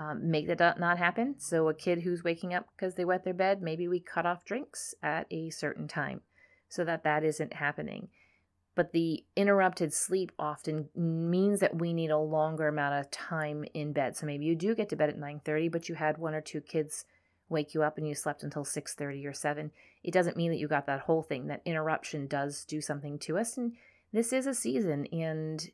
um, 0.00 0.30
make 0.30 0.46
that 0.46 0.80
not 0.80 0.96
happen. 0.96 1.34
So, 1.38 1.68
a 1.68 1.74
kid 1.74 2.00
who's 2.00 2.24
waking 2.24 2.54
up 2.54 2.66
because 2.74 2.94
they 2.94 3.04
wet 3.04 3.22
their 3.22 3.34
bed, 3.34 3.60
maybe 3.60 3.86
we 3.86 4.00
cut 4.00 4.24
off 4.24 4.46
drinks 4.46 4.94
at 5.02 5.26
a 5.30 5.50
certain 5.50 5.86
time. 5.86 6.22
so 6.70 6.84
that 6.84 7.02
that 7.02 7.24
isn't 7.24 7.54
happening. 7.54 8.08
But 8.76 8.92
the 8.92 9.24
interrupted 9.34 9.92
sleep 9.92 10.30
often 10.38 10.88
means 10.94 11.58
that 11.60 11.80
we 11.80 11.92
need 11.92 12.10
a 12.10 12.18
longer 12.18 12.68
amount 12.68 12.94
of 12.94 13.10
time 13.10 13.64
in 13.74 13.92
bed. 13.92 14.16
So 14.16 14.24
maybe 14.24 14.44
you 14.44 14.54
do 14.54 14.76
get 14.76 14.88
to 14.90 14.96
bed 14.96 15.10
at 15.10 15.18
9:30, 15.18 15.68
but 15.68 15.88
you 15.88 15.96
had 15.96 16.16
one 16.16 16.34
or 16.34 16.40
two 16.40 16.60
kids 16.60 17.04
wake 17.48 17.74
you 17.74 17.82
up 17.82 17.98
and 17.98 18.08
you 18.08 18.14
slept 18.14 18.44
until 18.44 18.64
6:30 18.64 19.26
or 19.26 19.32
7. 19.34 19.72
It 20.02 20.14
doesn't 20.14 20.36
mean 20.36 20.50
that 20.50 20.58
you 20.58 20.68
got 20.68 20.86
that 20.86 21.00
whole 21.00 21.22
thing. 21.22 21.48
That 21.48 21.62
interruption 21.64 22.26
does 22.26 22.64
do 22.64 22.80
something 22.80 23.18
to 23.18 23.36
us 23.36 23.58
and 23.58 23.76
this 24.12 24.32
is 24.32 24.46
a 24.46 24.54
season 24.54 25.06
and 25.12 25.70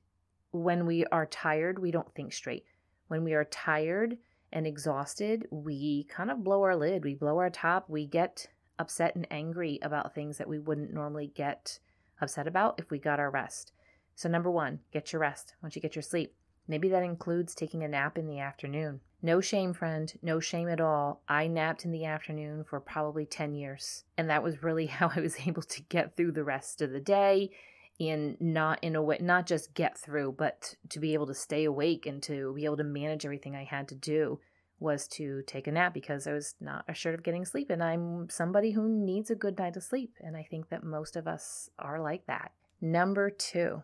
when 0.51 0.87
we 0.87 1.05
are 1.07 1.27
tired, 1.27 1.79
we 1.79 1.91
don't 1.91 2.15
think 2.15 2.33
straight. 2.33 2.65
When 3.09 3.25
we 3.25 3.35
are 3.35 3.45
tired 3.45 4.19
and 4.53 4.67
exhausted, 4.67 5.47
we 5.51 6.05
kind 6.05 6.31
of 6.31 6.45
blow 6.45 6.63
our 6.63 6.77
lid, 6.77 7.05
we 7.05 7.15
blow 7.15 7.39
our 7.39 7.51
top, 7.51 7.89
we 7.89 8.07
get 8.07 8.49
upset 8.79 9.15
and 9.15 9.27
angry 9.31 9.79
about 9.83 10.15
things 10.15 10.39
that 10.39 10.49
we 10.49 10.59
wouldn't 10.59 10.93
normally 10.93 11.33
get 11.35 11.79
upset 12.21 12.47
about 12.47 12.79
if 12.79 12.91
we 12.91 12.99
got 12.99 13.21
our 13.21 13.31
rest. 13.31 13.73
So, 14.15 14.29
number 14.29 14.51
one, 14.51 14.81
get 14.93 15.13
your 15.13 15.21
rest 15.21 15.55
once 15.63 15.77
you 15.77 15.83
get 15.83 15.95
your 15.95 16.03
sleep. 16.03 16.35
Maybe 16.69 16.89
that 16.89 17.03
includes 17.03 17.55
taking 17.55 17.85
a 17.85 17.89
nap 17.89 18.19
in 18.19 18.27
the 18.27 18.41
afternoon. 18.41 19.01
No 19.23 19.41
shame, 19.41 19.73
friend, 19.73 20.13
no 20.23 20.41
shame 20.41 20.69
at 20.69 20.81
all. 20.81 21.21
I 21.29 21.47
napped 21.47 21.85
in 21.85 21.93
the 21.93 22.05
afternoon 22.05 22.65
for 22.65 22.81
probably 22.81 23.25
10 23.25 23.55
years, 23.55 24.05
and 24.17 24.29
that 24.31 24.43
was 24.43 24.63
really 24.63 24.87
how 24.87 25.11
I 25.15 25.21
was 25.21 25.47
able 25.47 25.63
to 25.63 25.83
get 25.83 26.17
through 26.17 26.33
the 26.33 26.45
rest 26.45 26.83
of 26.83 26.91
the 26.91 27.01
day 27.01 27.51
and 27.99 28.37
not 28.41 28.79
in 28.83 28.95
a 28.95 29.03
way 29.03 29.19
not 29.21 29.47
just 29.47 29.75
get 29.75 29.97
through 29.97 30.35
but 30.37 30.75
to 30.89 31.01
be 31.01 31.15
able 31.15 31.27
to 31.27 31.35
stay 31.35 31.65
awake 31.65 32.07
and 32.07 32.23
to 32.23 32.53
be 32.55 32.65
able 32.65 32.77
to 32.77 32.85
manage 32.85 33.25
everything 33.25 33.57
i 33.57 33.65
had 33.65 33.89
to 33.89 33.95
do 33.95 34.39
was 34.79 35.09
to 35.09 35.43
take 35.47 35.67
a 35.67 35.73
nap 35.73 35.95
because 35.95 36.27
i 36.27 36.33
was 36.33 36.55
not 36.61 36.85
assured 36.89 37.15
of 37.15 37.23
getting 37.23 37.45
sleep 37.45 37.71
and 37.71 37.83
i'm 37.83 38.29
somebody 38.29 38.73
who 38.73 38.89
needs 38.89 39.31
a 39.31 39.35
good 39.35 39.59
night 39.59 39.77
of 39.77 39.83
sleep 39.83 40.13
and 40.21 40.37
i 40.37 40.43
think 40.43 40.69
that 40.69 40.85
most 40.85 41.17
of 41.17 41.27
us 41.27 41.71
are 41.79 42.01
like 42.01 42.27
that. 42.27 42.53
Number 42.81 43.31
two 43.31 43.83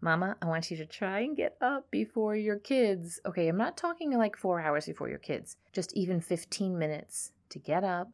mama 0.00 0.36
i 0.40 0.46
want 0.46 0.70
you 0.70 0.76
to 0.76 0.86
try 0.86 1.20
and 1.20 1.36
get 1.36 1.56
up 1.60 1.90
before 1.90 2.34
your 2.36 2.58
kids. 2.58 3.20
Okay 3.26 3.48
i'm 3.48 3.56
not 3.58 3.76
talking 3.76 4.16
like 4.16 4.36
four 4.36 4.60
hours 4.60 4.86
before 4.86 5.08
your 5.08 5.18
kids 5.18 5.56
just 5.72 5.94
even 5.94 6.20
15 6.20 6.78
minutes 6.78 7.32
to 7.50 7.58
get 7.58 7.84
up 7.84 8.08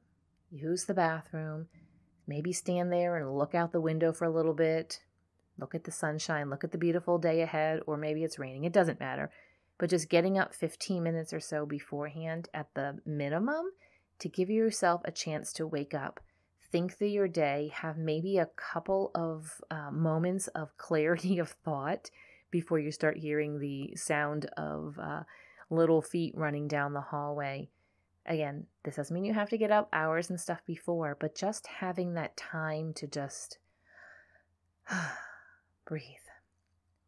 use 0.51 0.85
the 0.85 0.95
bathroom 0.95 1.69
maybe 2.27 2.53
stand 2.53 2.93
there 2.93 3.17
and 3.17 3.37
look 3.37 3.55
out 3.55 3.73
the 3.73 3.81
window 3.81 4.13
for 4.13 4.25
a 4.25 4.31
little 4.31 4.55
bit 4.55 5.01
Look 5.59 5.75
at 5.75 5.85
the 5.85 5.93
sunshine, 5.93 6.51
look 6.51 6.65
at 6.65 6.73
the 6.73 6.79
beautiful 6.79 7.19
day 7.19 7.43
ahead, 7.43 7.81
or 7.87 7.97
maybe 7.97 8.25
it's 8.25 8.39
raining. 8.39 8.65
It 8.65 8.73
doesn't 8.73 9.01
matter. 9.01 9.31
But 9.79 9.91
just 9.91 10.09
getting 10.09 10.39
up 10.39 10.55
15 10.55 11.03
minutes 11.03 11.33
or 11.33 11.41
so 11.41 11.67
beforehand 11.67 12.49
at 12.55 12.69
the 12.75 13.01
minimum 13.05 13.67
to 14.19 14.29
give 14.29 14.49
yourself 14.49 15.03
a 15.05 15.13
chance 15.13 15.53
to 15.55 15.67
wake 15.67 15.95
up, 15.95 16.21
think 16.71 16.97
through 16.97 17.09
your 17.09 17.29
day, 17.29 17.71
have 17.75 17.99
maybe 17.99 18.39
a 18.39 18.49
couple 18.57 19.11
of 19.15 19.61
uh, 19.71 19.91
moments 19.91 20.49
of 20.49 20.77
clarity 20.79 21.39
of 21.39 21.51
thought 21.65 22.11
before 22.51 22.79
you 22.79 22.93
start 22.93 23.19
hearing 23.19 23.59
the 23.59 23.95
sound 23.97 24.47
of 24.57 24.99
uh, 24.99 25.23
little 25.71 26.03
feet 26.03 26.35
running 26.37 26.69
down 26.69 26.93
the 26.93 27.01
hallway. 27.01 27.69
Again, 28.25 28.67
this 28.85 28.97
doesn't 28.97 29.13
mean 29.13 29.25
you 29.25 29.35
have 29.35 29.51
to 29.51 29.59
get 29.59 29.73
up 29.73 29.89
hours 29.93 30.31
and 30.31 30.41
stuff 30.41 30.61
before, 30.65 31.17
but 31.19 31.35
just 31.35 31.67
having 31.67 32.15
that 32.15 32.37
time 32.37 32.93
to 32.95 33.07
just 33.07 33.59
breathe, 35.85 36.05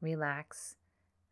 relax, 0.00 0.76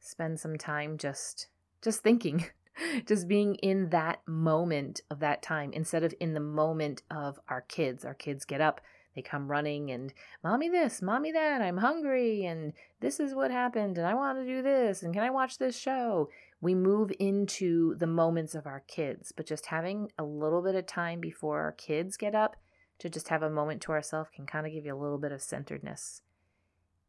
spend 0.01 0.41
some 0.41 0.57
time 0.57 0.99
just 0.99 1.49
just 1.83 2.03
thinking, 2.03 2.47
just 3.07 3.27
being 3.29 3.57
in 3.57 3.91
that 3.91 4.21
moment 4.27 5.01
of 5.11 5.21
that 5.21 5.43
time 5.43 5.73
instead 5.73 6.05
of 6.05 6.15
in 6.21 6.35
the 6.35 6.41
moment 6.41 7.03
of 7.11 7.39
our 7.49 7.63
kids. 7.63 8.05
Our 8.05 8.15
kids 8.15 8.45
get 8.45 8.61
up, 8.61 8.81
they 9.15 9.23
come 9.23 9.51
running 9.51 9.91
and 9.91 10.13
mommy 10.43 10.69
this, 10.69 11.03
mommy 11.03 11.33
that, 11.33 11.61
I'm 11.61 11.79
hungry 11.79 12.45
and 12.45 12.73
this 13.01 13.21
is 13.21 13.35
what 13.35 13.51
happened 13.51 13.99
and 13.99 14.07
I 14.07 14.15
want 14.15 14.39
to 14.39 14.47
do 14.47 14.63
this 14.63 15.03
and 15.03 15.13
can 15.13 15.23
I 15.23 15.31
watch 15.31 15.59
this 15.59 15.79
show? 15.79 16.31
We 16.61 16.75
move 16.75 17.11
into 17.19 17.97
the 17.97 18.07
moments 18.07 18.55
of 18.55 18.67
our 18.67 18.85
kids, 18.87 19.33
but 19.37 19.47
just 19.47 19.67
having 19.67 20.13
a 20.17 20.23
little 20.23 20.63
bit 20.63 20.77
of 20.77 20.87
time 20.87 21.21
before 21.21 21.61
our 21.61 21.73
kids 21.73 22.17
get 22.17 22.37
up 22.37 22.57
to 23.01 23.11
just 23.11 23.29
have 23.29 23.43
a 23.43 23.51
moment 23.51 23.83
to 23.83 23.93
ourselves 23.93 24.31
can 24.35 24.47
kind 24.47 24.65
of 24.65 24.73
give 24.73 24.87
you 24.87 24.95
a 24.95 25.03
little 25.03 25.19
bit 25.19 25.33
of 25.33 25.43
centeredness 25.43 26.23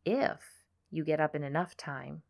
if 0.05 0.65
you 0.91 1.03
get 1.03 1.19
up 1.19 1.35
in 1.35 1.43
enough 1.43 1.75
time, 1.75 2.21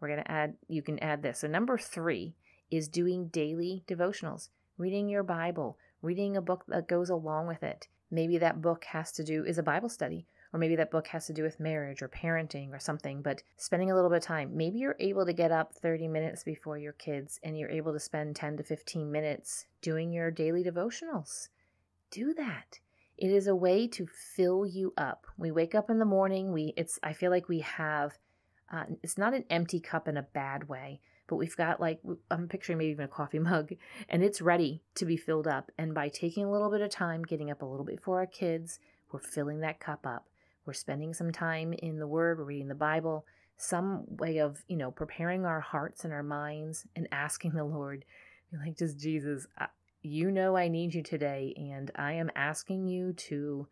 we're 0.00 0.08
going 0.08 0.22
to 0.22 0.30
add, 0.30 0.54
you 0.68 0.82
can 0.82 0.98
add 0.98 1.22
this. 1.22 1.40
So, 1.40 1.46
number 1.46 1.78
three 1.78 2.34
is 2.70 2.88
doing 2.88 3.28
daily 3.28 3.84
devotionals, 3.86 4.48
reading 4.78 5.08
your 5.08 5.22
Bible, 5.22 5.78
reading 6.00 6.36
a 6.36 6.42
book 6.42 6.64
that 6.68 6.88
goes 6.88 7.10
along 7.10 7.46
with 7.46 7.62
it. 7.62 7.88
Maybe 8.10 8.38
that 8.38 8.60
book 8.60 8.84
has 8.84 9.12
to 9.12 9.24
do 9.24 9.44
is 9.44 9.58
a 9.58 9.62
Bible 9.62 9.88
study, 9.88 10.26
or 10.52 10.58
maybe 10.58 10.76
that 10.76 10.90
book 10.90 11.06
has 11.08 11.26
to 11.26 11.32
do 11.32 11.42
with 11.42 11.60
marriage 11.60 12.02
or 12.02 12.08
parenting 12.08 12.72
or 12.72 12.78
something, 12.78 13.22
but 13.22 13.42
spending 13.56 13.90
a 13.90 13.94
little 13.94 14.10
bit 14.10 14.18
of 14.18 14.24
time. 14.24 14.56
Maybe 14.56 14.78
you're 14.78 14.96
able 14.98 15.24
to 15.24 15.32
get 15.32 15.50
up 15.50 15.74
30 15.74 16.08
minutes 16.08 16.44
before 16.44 16.76
your 16.76 16.92
kids 16.92 17.40
and 17.42 17.58
you're 17.58 17.70
able 17.70 17.92
to 17.92 18.00
spend 18.00 18.36
10 18.36 18.58
to 18.58 18.62
15 18.62 19.10
minutes 19.10 19.66
doing 19.80 20.12
your 20.12 20.30
daily 20.30 20.62
devotionals. 20.62 21.48
Do 22.10 22.34
that 22.34 22.80
it 23.22 23.30
is 23.30 23.46
a 23.46 23.54
way 23.54 23.86
to 23.86 24.04
fill 24.34 24.66
you 24.66 24.92
up. 24.96 25.28
We 25.38 25.52
wake 25.52 25.76
up 25.76 25.88
in 25.88 26.00
the 26.00 26.04
morning 26.04 26.52
we 26.52 26.74
it's 26.76 26.98
i 27.04 27.12
feel 27.12 27.30
like 27.30 27.48
we 27.48 27.60
have 27.60 28.18
uh, 28.72 28.84
it's 29.02 29.16
not 29.16 29.32
an 29.32 29.44
empty 29.48 29.78
cup 29.78 30.08
in 30.08 30.16
a 30.16 30.22
bad 30.22 30.68
way 30.68 31.00
but 31.28 31.36
we've 31.36 31.56
got 31.56 31.80
like 31.80 32.00
i'm 32.30 32.48
picturing 32.48 32.78
maybe 32.78 32.90
even 32.90 33.04
a 33.04 33.08
coffee 33.08 33.38
mug 33.50 33.72
and 34.08 34.24
it's 34.24 34.42
ready 34.42 34.82
to 34.96 35.04
be 35.04 35.16
filled 35.16 35.46
up 35.46 35.70
and 35.78 35.94
by 35.94 36.08
taking 36.08 36.44
a 36.44 36.50
little 36.50 36.70
bit 36.70 36.80
of 36.80 36.90
time 36.90 37.22
getting 37.22 37.50
up 37.50 37.62
a 37.62 37.66
little 37.66 37.86
bit 37.86 38.00
for 38.00 38.18
our 38.18 38.26
kids 38.26 38.80
we're 39.12 39.20
filling 39.20 39.60
that 39.60 39.78
cup 39.78 40.06
up. 40.06 40.28
We're 40.64 40.72
spending 40.72 41.12
some 41.12 41.32
time 41.32 41.74
in 41.74 41.98
the 41.98 42.06
word 42.08 42.38
we're 42.38 42.44
reading 42.44 42.68
the 42.68 42.74
bible 42.74 43.24
some 43.56 44.04
way 44.08 44.38
of 44.38 44.64
you 44.66 44.76
know 44.76 44.90
preparing 44.90 45.44
our 45.44 45.60
hearts 45.60 46.04
and 46.04 46.12
our 46.12 46.22
minds 46.24 46.86
and 46.96 47.06
asking 47.12 47.52
the 47.52 47.64
lord 47.64 48.04
like 48.64 48.76
just 48.76 48.98
jesus 48.98 49.46
you 50.02 50.30
know 50.30 50.56
I 50.56 50.68
need 50.68 50.94
you 50.94 51.02
today, 51.02 51.54
and 51.56 51.90
I 51.94 52.12
am 52.12 52.30
asking 52.34 52.88
you 52.88 53.12
to 53.14 53.68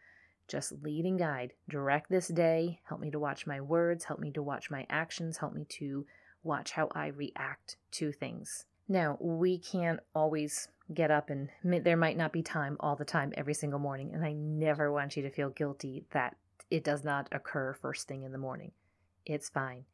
just 0.49 0.72
lead 0.82 1.04
and 1.04 1.18
guide, 1.18 1.52
direct 1.68 2.10
this 2.10 2.28
day, 2.28 2.80
help 2.88 3.00
me 3.00 3.10
to 3.10 3.18
watch 3.18 3.46
my 3.46 3.60
words, 3.60 4.04
help 4.04 4.18
me 4.18 4.30
to 4.32 4.42
watch 4.42 4.70
my 4.70 4.87
actions, 4.90 5.38
help 5.38 5.54
me 5.54 5.64
to 5.68 6.06
watch 6.42 6.72
how 6.72 6.88
I 6.92 7.08
react 7.08 7.76
to 7.92 8.12
things. 8.12 8.64
Now, 8.88 9.16
we 9.20 9.58
can't 9.58 10.00
always 10.14 10.68
get 10.92 11.12
up, 11.12 11.30
and 11.30 11.49
there 11.62 11.96
might 11.96 12.16
not 12.16 12.32
be 12.32 12.42
time 12.42 12.76
all 12.80 12.96
the 12.96 13.04
time 13.04 13.32
every 13.37 13.54
single 13.54 13.78
morning, 13.78 14.10
and 14.12 14.25
I 14.25 14.32
never 14.32 14.90
want 14.90 15.16
you 15.16 15.22
to 15.22 15.30
feel 15.30 15.50
guilty 15.50 16.04
that 16.12 16.37
it 16.70 16.82
does 16.82 17.04
not 17.04 17.28
occur 17.30 17.75
first 17.75 18.08
thing 18.08 18.25
in 18.25 18.32
the 18.32 18.38
morning. 18.38 18.72
It's 19.25 19.49
fine. 19.49 19.84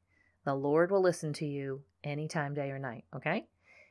The 0.44 0.54
Lord 0.54 0.90
will 0.90 1.02
listen 1.02 1.32
to 1.34 1.46
you 1.46 1.82
anytime, 2.04 2.54
day 2.54 2.70
or 2.70 2.78
night, 2.78 3.04
okay? 3.14 3.46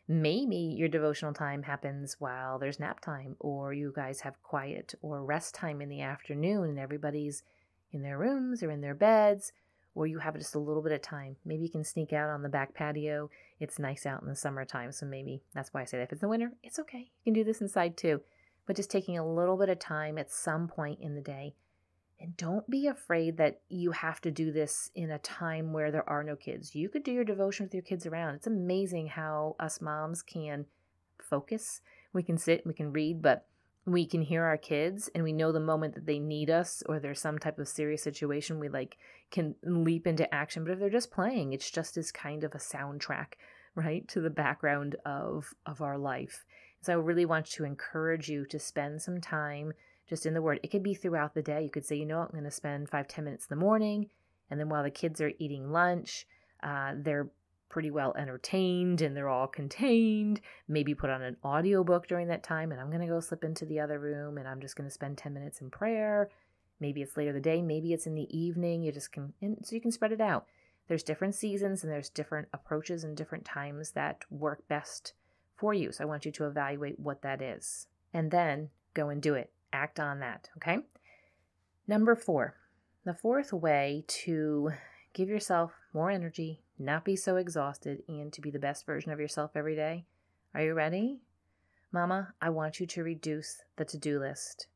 Maybe 0.08 0.56
your 0.56 0.88
devotional 0.88 1.34
time 1.34 1.64
happens 1.64 2.18
while 2.20 2.60
there's 2.60 2.80
nap 2.80 3.00
time, 3.00 3.36
or 3.40 3.74
you 3.74 3.92
guys 3.96 4.22
have 4.22 4.42
quiet 4.44 4.94
or 5.02 5.24
rest 5.24 5.56
time 5.56 5.82
in 5.82 5.90
the 5.90 6.02
afternoon 6.02 6.70
and 6.70 6.80
everybody's 6.80 7.42
in 7.92 8.04
their 8.04 8.18
rooms 8.18 8.62
or 8.62 8.70
in 8.70 8.82
their 8.82 8.94
beds, 8.94 9.52
or 9.96 10.06
you 10.06 10.20
have 10.20 10.38
just 10.38 10.54
a 10.54 10.60
little 10.60 10.84
bit 10.84 10.92
of 10.92 11.02
time. 11.02 11.38
Maybe 11.44 11.64
you 11.64 11.70
can 11.70 11.84
sneak 11.84 12.14
out 12.14 12.30
on 12.30 12.44
the 12.44 12.50
back 12.50 12.76
patio. 12.76 13.32
It's 13.60 13.80
nice 13.80 14.06
out 14.06 14.22
in 14.22 14.28
the 14.28 14.36
summertime, 14.36 14.92
so 14.92 15.08
maybe 15.08 15.42
that's 15.54 15.74
why 15.74 15.82
I 15.82 15.86
say 15.86 15.98
that. 15.98 16.04
If 16.04 16.12
it's 16.12 16.22
the 16.22 16.28
winter, 16.28 16.52
it's 16.62 16.78
okay. 16.80 17.10
You 17.24 17.24
can 17.24 17.34
do 17.34 17.44
this 17.44 17.62
inside 17.62 17.98
too. 17.98 18.22
But 18.68 18.76
just 18.76 18.92
taking 18.92 19.18
a 19.18 19.28
little 19.28 19.58
bit 19.58 19.70
of 19.70 19.80
time 19.80 20.18
at 20.18 20.32
some 20.32 20.68
point 20.68 21.00
in 21.00 21.16
the 21.16 21.22
day 21.22 21.56
and 22.20 22.36
don't 22.38 22.70
be 22.70 22.88
afraid 22.88 23.38
that 23.38 23.62
you 23.70 23.92
have 23.92 24.22
to 24.22 24.32
do 24.32 24.52
this 24.52 24.90
in 24.96 25.12
a 25.12 25.20
time 25.20 25.74
where 25.74 25.92
there 25.92 26.10
are 26.10 26.24
no 26.24 26.36
kids. 26.36 26.76
You 26.76 26.90
could 26.90 27.04
do 27.04 27.12
your 27.12 27.24
devotion 27.24 27.66
with 27.66 27.74
your 27.74 27.84
kids 27.84 28.06
around. 28.06 28.36
It's 28.36 28.48
amazing 28.48 29.08
how 29.08 29.56
us 29.60 29.82
moms 29.82 30.22
can 30.22 30.66
focus. 31.22 31.82
We 32.14 32.24
can 32.24 32.38
sit, 32.38 32.66
we 32.66 32.74
can 32.74 32.94
read, 32.94 33.22
but 33.22 33.48
we 33.86 34.06
can 34.06 34.22
hear 34.22 34.44
our 34.44 34.58
kids 34.58 35.10
and 35.14 35.24
we 35.24 35.32
know 35.32 35.52
the 35.52 35.60
moment 35.60 35.94
that 35.94 36.06
they 36.08 36.18
need 36.18 36.50
us 36.50 36.82
or 36.88 37.00
there's 37.00 37.20
some 37.20 37.38
type 37.38 37.60
of 37.60 37.68
serious 37.68 38.02
situation 38.02 38.60
we 38.60 38.68
like 38.68 38.98
can 39.30 39.54
leap 39.64 40.08
into 40.08 40.34
action 40.34 40.64
but 40.64 40.72
if 40.72 40.80
they're 40.80 40.90
just 40.90 41.12
playing 41.12 41.54
it's 41.54 41.70
just 41.70 41.96
as 41.96 42.12
kind 42.12 42.44
of 42.44 42.54
a 42.56 42.60
soundtrack 42.60 43.34
right 43.76 44.08
to 44.08 44.22
the 44.22 44.30
background 44.30 44.96
of 45.06 45.54
of 45.68 45.82
our 45.82 45.98
life 45.98 46.46
so 46.82 46.94
i 46.94 46.96
really 46.96 47.26
want 47.26 47.46
to 47.46 47.64
encourage 47.64 48.28
you 48.28 48.46
to 48.46 48.58
spend 48.58 49.02
some 49.02 49.22
time 49.22 49.72
just 50.08 50.26
in 50.26 50.34
the 50.34 50.42
word. 50.42 50.60
It 50.64 50.70
could 50.70 50.84
be 50.84 50.94
throughout 50.94 51.34
the 51.34 51.42
day. 51.42 51.64
You 51.64 51.70
could 51.70 51.86
say, 51.86 51.96
you 51.96 52.06
know, 52.06 52.20
I'm 52.20 52.32
going 52.32 52.44
to 52.44 52.52
spend 52.52 52.90
five, 52.90 53.08
ten 53.08 53.26
minutes 53.26 53.48
in 53.50 53.58
the 53.58 53.64
morning. 53.64 54.10
And 54.50 54.60
then 54.60 54.70
while 54.70 54.84
the 54.84 54.92
kids 54.92 55.22
are 55.22 55.32
eating 55.40 55.72
lunch, 55.72 56.28
uh, 56.62 56.94
they're 56.96 57.30
pretty 57.70 57.92
well 57.92 58.14
entertained 58.18 59.02
and 59.02 59.18
they're 59.18 59.30
all 59.30 59.48
contained. 59.48 60.40
Maybe 60.68 60.94
put 60.94 61.10
on 61.10 61.22
an 61.22 61.38
audiobook 61.44 62.08
during 62.08 62.28
that 62.28 62.44
time. 62.44 62.72
And 62.72 62.80
I'm 62.80 62.90
going 62.90 63.02
to 63.02 63.08
go 63.08 63.20
slip 63.20 63.44
into 63.44 63.66
the 63.66 63.80
other 63.80 64.00
room 64.00 64.38
and 64.38 64.48
I'm 64.48 64.62
just 64.62 64.76
going 64.76 64.88
to 64.88 64.94
spend 64.94 65.18
10 65.18 65.34
minutes 65.34 65.62
in 65.62 65.70
prayer. 65.70 66.30
Maybe 66.80 67.02
it's 67.02 67.18
later 67.18 67.34
the 67.34 67.40
day. 67.40 67.62
Maybe 67.62 67.94
it's 67.94 68.06
in 68.06 68.16
the 68.16 68.38
evening. 68.38 68.84
You 68.84 68.92
just 68.92 69.12
can, 69.12 69.34
and 69.42 69.58
so 69.64 69.76
you 69.76 69.82
can 69.82 69.92
spread 69.92 70.12
it 70.12 70.22
out. 70.22 70.46
There's 70.88 71.04
different 71.04 71.34
seasons 71.34 71.84
and 71.84 71.92
there's 71.92 72.10
different 72.10 72.48
approaches 72.54 73.04
and 73.04 73.18
different 73.18 73.44
times 73.44 73.92
that 73.92 74.24
work 74.30 74.68
best 74.68 75.14
for 75.56 75.74
you. 75.74 75.92
So 75.92 76.04
I 76.04 76.08
want 76.08 76.26
you 76.26 76.32
to 76.34 76.46
evaluate 76.46 77.00
what 77.00 77.24
that 77.24 77.42
is 77.42 77.88
and 78.14 78.30
then 78.30 78.70
go 78.94 79.10
and 79.10 79.22
do 79.22 79.34
it 79.34 79.52
act 79.76 80.00
on 80.00 80.20
that, 80.22 80.50
okay? 80.58 80.80
Number 81.88 82.16
four, 82.16 82.56
the 83.04 83.14
fourth 83.14 83.54
way 83.54 84.06
to 84.08 84.72
give 85.14 85.30
yourself 85.30 85.72
more 85.94 86.10
energy, 86.10 86.62
not 86.80 87.06
be 87.06 87.16
so 87.16 87.36
exhausted, 87.36 88.02
and 88.08 88.34
to 88.34 88.42
be 88.42 88.50
the 88.50 88.58
best 88.58 88.86
version 88.86 89.12
of 89.12 89.20
yourself 89.20 89.52
every 89.56 89.76
day. 89.76 90.06
Are 90.56 90.64
you 90.64 90.74
ready? 90.74 91.20
Mama, 91.92 92.34
I 92.42 92.50
want 92.50 92.80
you 92.80 92.88
to 92.88 93.04
reduce 93.04 93.62
the 93.76 93.86
to 93.86 93.98
do 93.98 94.20
list. 94.20 94.68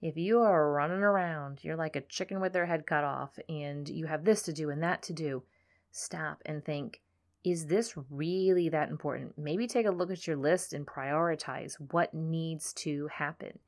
If 0.00 0.16
you 0.16 0.40
are 0.40 0.72
running 0.72 1.02
around, 1.02 1.62
you're 1.62 1.76
like 1.76 1.96
a 1.96 2.00
chicken 2.00 2.40
with 2.40 2.52
their 2.52 2.66
head 2.66 2.86
cut 2.86 3.04
off, 3.04 3.38
and 3.48 3.88
you 3.88 4.06
have 4.06 4.24
this 4.24 4.42
to 4.42 4.52
do 4.52 4.70
and 4.70 4.82
that 4.82 5.02
to 5.02 5.12
do, 5.12 5.42
stop 5.90 6.42
and 6.46 6.64
think 6.64 7.00
is 7.46 7.66
this 7.66 7.94
really 8.10 8.68
that 8.70 8.88
important? 8.88 9.38
Maybe 9.38 9.68
take 9.68 9.86
a 9.86 9.92
look 9.92 10.10
at 10.10 10.26
your 10.26 10.34
list 10.34 10.72
and 10.72 10.84
prioritize 10.84 11.76
what 11.92 12.12
needs 12.12 12.72
to 12.72 13.06
happen. 13.06 13.60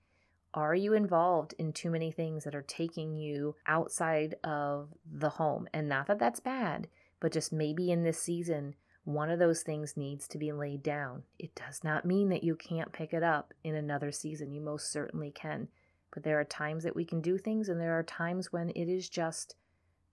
Are 0.55 0.75
you 0.75 0.95
involved 0.95 1.55
in 1.59 1.73
too 1.73 1.91
many 1.91 2.11
things 2.11 2.45
that 2.45 2.55
are 2.55 2.63
taking 2.63 3.17
you 3.17 3.55
outside 3.67 4.37
of 4.43 4.89
the 5.11 5.29
home? 5.29 5.69
And 5.75 5.89
not 5.89 6.07
that 6.07 6.19
that's 6.19 6.41
bad, 6.41 6.89
but 7.21 7.33
just 7.33 7.53
maybe 7.53 7.91
in 7.91 8.03
this 8.03 8.21
season, 8.21 8.75
one 9.05 9.31
of 9.31 9.39
those 9.39 9.63
things 9.63 9.97
needs 9.97 10.27
to 10.29 10.39
be 10.39 10.53
laid 10.53 10.83
down. 10.83 11.23
It 11.39 11.55
does 11.55 11.85
not 11.85 12.05
mean 12.05 12.29
that 12.31 12.45
you 12.45 12.57
can't 12.57 12.93
pick 12.93 13.13
it 13.13 13.23
up 13.23 13.55
in 13.65 13.75
another 13.75 14.11
season. 14.13 14.53
You 14.53 14.61
most 14.61 14.91
certainly 14.91 15.31
can. 15.31 15.69
But 16.13 16.25
there 16.25 16.41
are 16.41 16.45
times 16.45 16.85
that 16.85 16.97
we 16.97 17.05
can 17.05 17.21
do 17.21 17.39
things, 17.39 17.69
and 17.69 17.81
there 17.81 17.99
are 17.99 18.03
times 18.03 18.53
when 18.53 18.71
it 18.71 18.89
is 18.89 19.09
just 19.09 19.55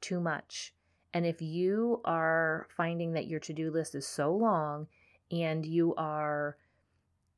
too 0.01 0.19
much. 0.19 0.73
And 1.13 1.25
if 1.25 1.41
you 1.41 2.01
are 2.03 2.67
finding 2.75 3.13
that 3.13 3.27
your 3.27 3.39
to 3.41 3.53
do 3.53 3.71
list 3.71 3.95
is 3.95 4.05
so 4.05 4.35
long 4.35 4.87
and 5.31 5.65
you 5.65 5.95
are, 5.95 6.57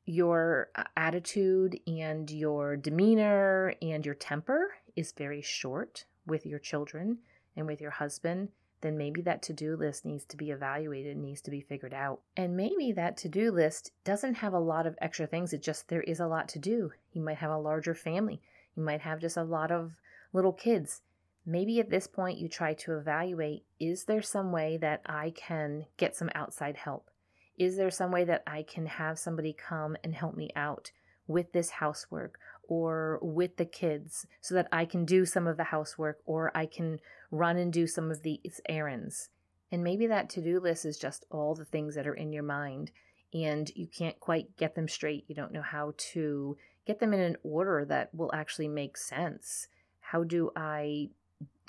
your 0.08 0.70
uh, 0.76 0.84
attitude 0.96 1.80
and 1.86 2.32
your 2.32 2.78
demeanor 2.78 3.76
and 3.82 4.06
your 4.06 4.16
temper 4.16 4.74
is 4.96 5.12
very 5.12 5.42
short 5.42 6.06
with 6.26 6.46
your 6.46 6.60
children 6.60 7.18
and 7.58 7.68
with 7.68 7.82
your 7.82 7.92
husband, 7.92 8.48
then 8.80 8.98
maybe 8.98 9.22
that 9.22 9.42
to 9.42 9.54
do 9.54 9.76
list 9.76 10.06
needs 10.06 10.24
to 10.24 10.38
be 10.38 10.50
evaluated, 10.50 11.18
needs 11.18 11.42
to 11.42 11.52
be 11.52 11.60
figured 11.60 11.94
out. 11.94 12.22
And 12.38 12.56
maybe 12.56 12.94
that 12.94 13.18
to 13.18 13.30
do 13.30 13.52
list 13.52 13.92
doesn't 14.06 14.36
have 14.36 14.54
a 14.54 14.60
lot 14.60 14.88
of 14.88 14.98
extra 15.02 15.28
things, 15.28 15.52
it 15.52 15.62
just 15.62 15.90
there 15.90 16.04
is 16.04 16.22
a 16.22 16.28
lot 16.28 16.48
to 16.50 16.60
do. 16.60 16.92
You 17.12 17.22
might 17.22 17.38
have 17.38 17.52
a 17.52 17.58
larger 17.58 17.94
family, 17.94 18.42
you 18.76 18.84
might 18.84 19.02
have 19.02 19.20
just 19.20 19.36
a 19.36 19.44
lot 19.44 19.72
of 19.72 19.98
little 20.32 20.54
kids. 20.54 21.02
Maybe 21.46 21.80
at 21.82 21.90
this 21.90 22.08
point 22.08 22.38
you 22.38 22.48
try 22.48 22.76
to 22.76 22.98
evaluate 22.98 23.66
is 23.78 24.06
there 24.06 24.22
some 24.22 24.54
way 24.54 24.78
that 24.78 25.02
I 25.06 25.32
can 25.36 25.86
get 25.98 26.16
some 26.16 26.30
outside 26.34 26.78
help? 26.78 27.10
Is 27.58 27.76
there 27.76 27.92
some 27.92 28.12
way 28.12 28.24
that 28.26 28.44
I 28.46 28.64
can 28.64 28.86
have 28.86 29.18
somebody 29.18 29.54
come 29.54 29.98
and 30.04 30.14
help 30.14 30.36
me 30.36 30.52
out 30.56 30.92
with 31.28 31.52
this 31.52 31.70
housework 31.70 32.40
or 32.68 33.20
with 33.22 33.58
the 33.58 33.66
kids 33.66 34.28
so 34.42 34.56
that 34.56 34.68
I 34.72 34.86
can 34.86 35.06
do 35.06 35.26
some 35.26 35.48
of 35.48 35.58
the 35.58 35.66
housework 35.66 36.20
or 36.26 36.56
I 36.56 36.66
can 36.66 37.00
run 37.32 37.58
and 37.58 37.74
do 37.74 37.88
some 37.88 38.12
of 38.12 38.22
these 38.22 38.62
errands? 38.70 39.30
And 39.72 39.84
maybe 39.84 40.08
that 40.08 40.30
to 40.32 40.42
do 40.42 40.60
list 40.60 40.86
is 40.86 40.98
just 40.98 41.26
all 41.30 41.56
the 41.56 41.66
things 41.66 41.96
that 41.96 42.08
are 42.08 42.14
in 42.14 42.32
your 42.32 42.44
mind 42.44 42.92
and 43.34 43.70
you 43.76 43.88
can't 43.88 44.20
quite 44.20 44.56
get 44.56 44.76
them 44.76 44.88
straight. 44.88 45.26
You 45.28 45.36
don't 45.36 45.52
know 45.52 45.62
how 45.62 45.94
to 46.14 46.58
get 46.86 47.00
them 47.00 47.14
in 47.14 47.20
an 47.20 47.38
order 47.44 47.84
that 47.86 48.14
will 48.14 48.32
actually 48.34 48.70
make 48.70 48.98
sense. 48.98 49.68
How 50.00 50.24
do 50.24 50.52
I 50.56 51.10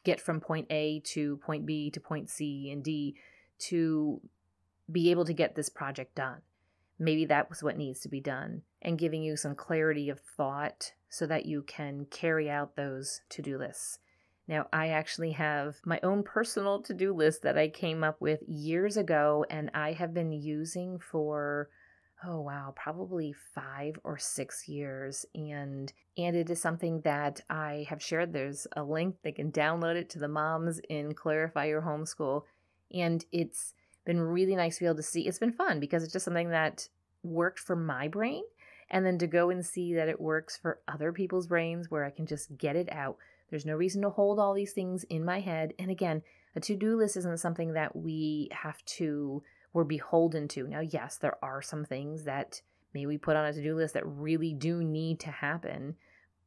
get 0.05 0.21
from 0.21 0.41
point 0.41 0.67
A 0.71 1.01
to 1.01 1.39
point 1.39 1.67
B 1.67 1.91
to 1.91 2.01
point 2.01 2.31
C 2.31 2.71
and 2.71 2.85
D 2.85 3.17
to 3.59 4.21
be 4.91 5.11
able 5.11 5.25
to 5.25 5.33
get 5.33 5.55
this 5.55 5.69
project 5.69 6.15
done. 6.15 6.41
Maybe 6.99 7.27
that 7.27 7.49
was 7.49 7.63
what 7.63 7.77
needs 7.77 8.01
to 8.01 8.09
be 8.09 8.21
done, 8.21 8.63
and 8.83 8.99
giving 8.99 9.23
you 9.23 9.37
some 9.37 9.55
clarity 9.55 10.11
of 10.11 10.21
thought 10.21 10.93
so 11.09 11.27
that 11.27 11.47
you 11.47 11.63
can 11.63 12.07
carry 12.11 12.51
out 12.51 12.77
those 12.77 13.21
to 13.31 13.43
do 13.43 13.57
lists. 13.57 13.99
Now, 14.49 14.67
I 14.73 14.89
actually 14.89 15.33
have 15.33 15.77
my 15.85 16.01
own 16.03 16.23
personal 16.23 16.81
to 16.83 16.95
do 16.95 17.13
list 17.13 17.43
that 17.43 17.59
I 17.59 17.69
came 17.69 18.03
up 18.03 18.21
with 18.21 18.41
years 18.49 18.97
ago, 18.97 19.45
and 19.51 19.71
I 19.75 19.93
have 19.93 20.15
been 20.15 20.33
using 20.33 20.99
for 20.99 21.69
oh 22.25 22.41
wow 22.41 22.73
probably 22.75 23.33
five 23.55 23.99
or 24.03 24.19
six 24.19 24.69
years 24.69 25.25
and 25.35 25.93
and 26.17 26.35
it 26.35 26.51
is 26.51 26.61
something 26.61 27.01
that 27.03 27.41
i 27.49 27.87
have 27.89 28.03
shared 28.03 28.33
there's 28.33 28.67
a 28.77 28.83
link 28.83 29.15
they 29.23 29.31
can 29.31 29.53
download 29.53 29.95
it 29.95 30.11
to 30.11 30.19
the 30.19 30.27
moms 30.27 30.81
in 30.89 31.15
clarify 31.15 31.67
your 31.67 31.83
homeschool 31.83 32.43
and 32.93 33.25
it's 33.31 33.75
been 34.09 34.21
really 34.21 34.57
nice 34.57 34.77
to 34.77 34.81
be 34.81 34.87
able 34.87 34.97
to 34.97 35.03
see 35.03 35.29
it's 35.29 35.39
been 35.39 35.53
fun 35.53 35.79
because 35.79 36.03
it's 36.03 36.13
just 36.13 36.25
something 36.25 36.51
that 36.51 36.89
worked 37.23 37.61
for 37.61 37.77
my 37.77 38.09
brain 38.09 38.43
and 38.91 39.07
then 39.07 39.19
to 39.19 39.27
go 39.27 39.51
and 39.51 39.65
see 39.65 39.95
that 39.95 40.09
it 40.09 40.21
works 40.21 40.57
for 40.57 40.81
other 40.89 41.13
people's 41.13 41.47
brains 41.47 41.91
where 41.91 42.05
i 42.05 42.11
can 42.11 42.27
just 42.27 42.57
get 42.59 42.75
it 42.75 42.89
out 42.91 43.17
there's 43.51 43.67
no 43.67 43.75
reason 43.75 44.03
to 44.03 44.11
hold 44.11 44.41
all 44.41 44.55
these 44.55 44.73
things 44.73 45.05
in 45.05 45.25
my 45.25 45.39
head 45.39 45.73
and 45.79 45.91
again 45.91 46.23
a 46.57 46.61
to-do 46.61 46.97
list 46.97 47.17
isn't 47.17 47.39
something 47.39 47.75
that 47.75 47.95
we 47.95 48.49
have 48.51 48.85
to 48.85 49.43
we're 49.73 49.85
beholden 49.85 50.49
to. 50.49 50.67
Now, 50.67 50.81
yes, 50.81 51.17
there 51.17 51.37
are 51.43 51.63
some 51.63 51.85
things 51.85 52.25
that 52.25 52.61
maybe 52.95 53.07
we 53.07 53.19
put 53.19 53.37
on 53.37 53.45
a 53.45 53.53
to 53.53 53.63
do 53.63 53.77
list 53.77 53.95
that 53.95 54.07
really 54.07 54.55
do 54.55 54.83
need 54.83 55.21
to 55.21 55.31
happen, 55.31 55.97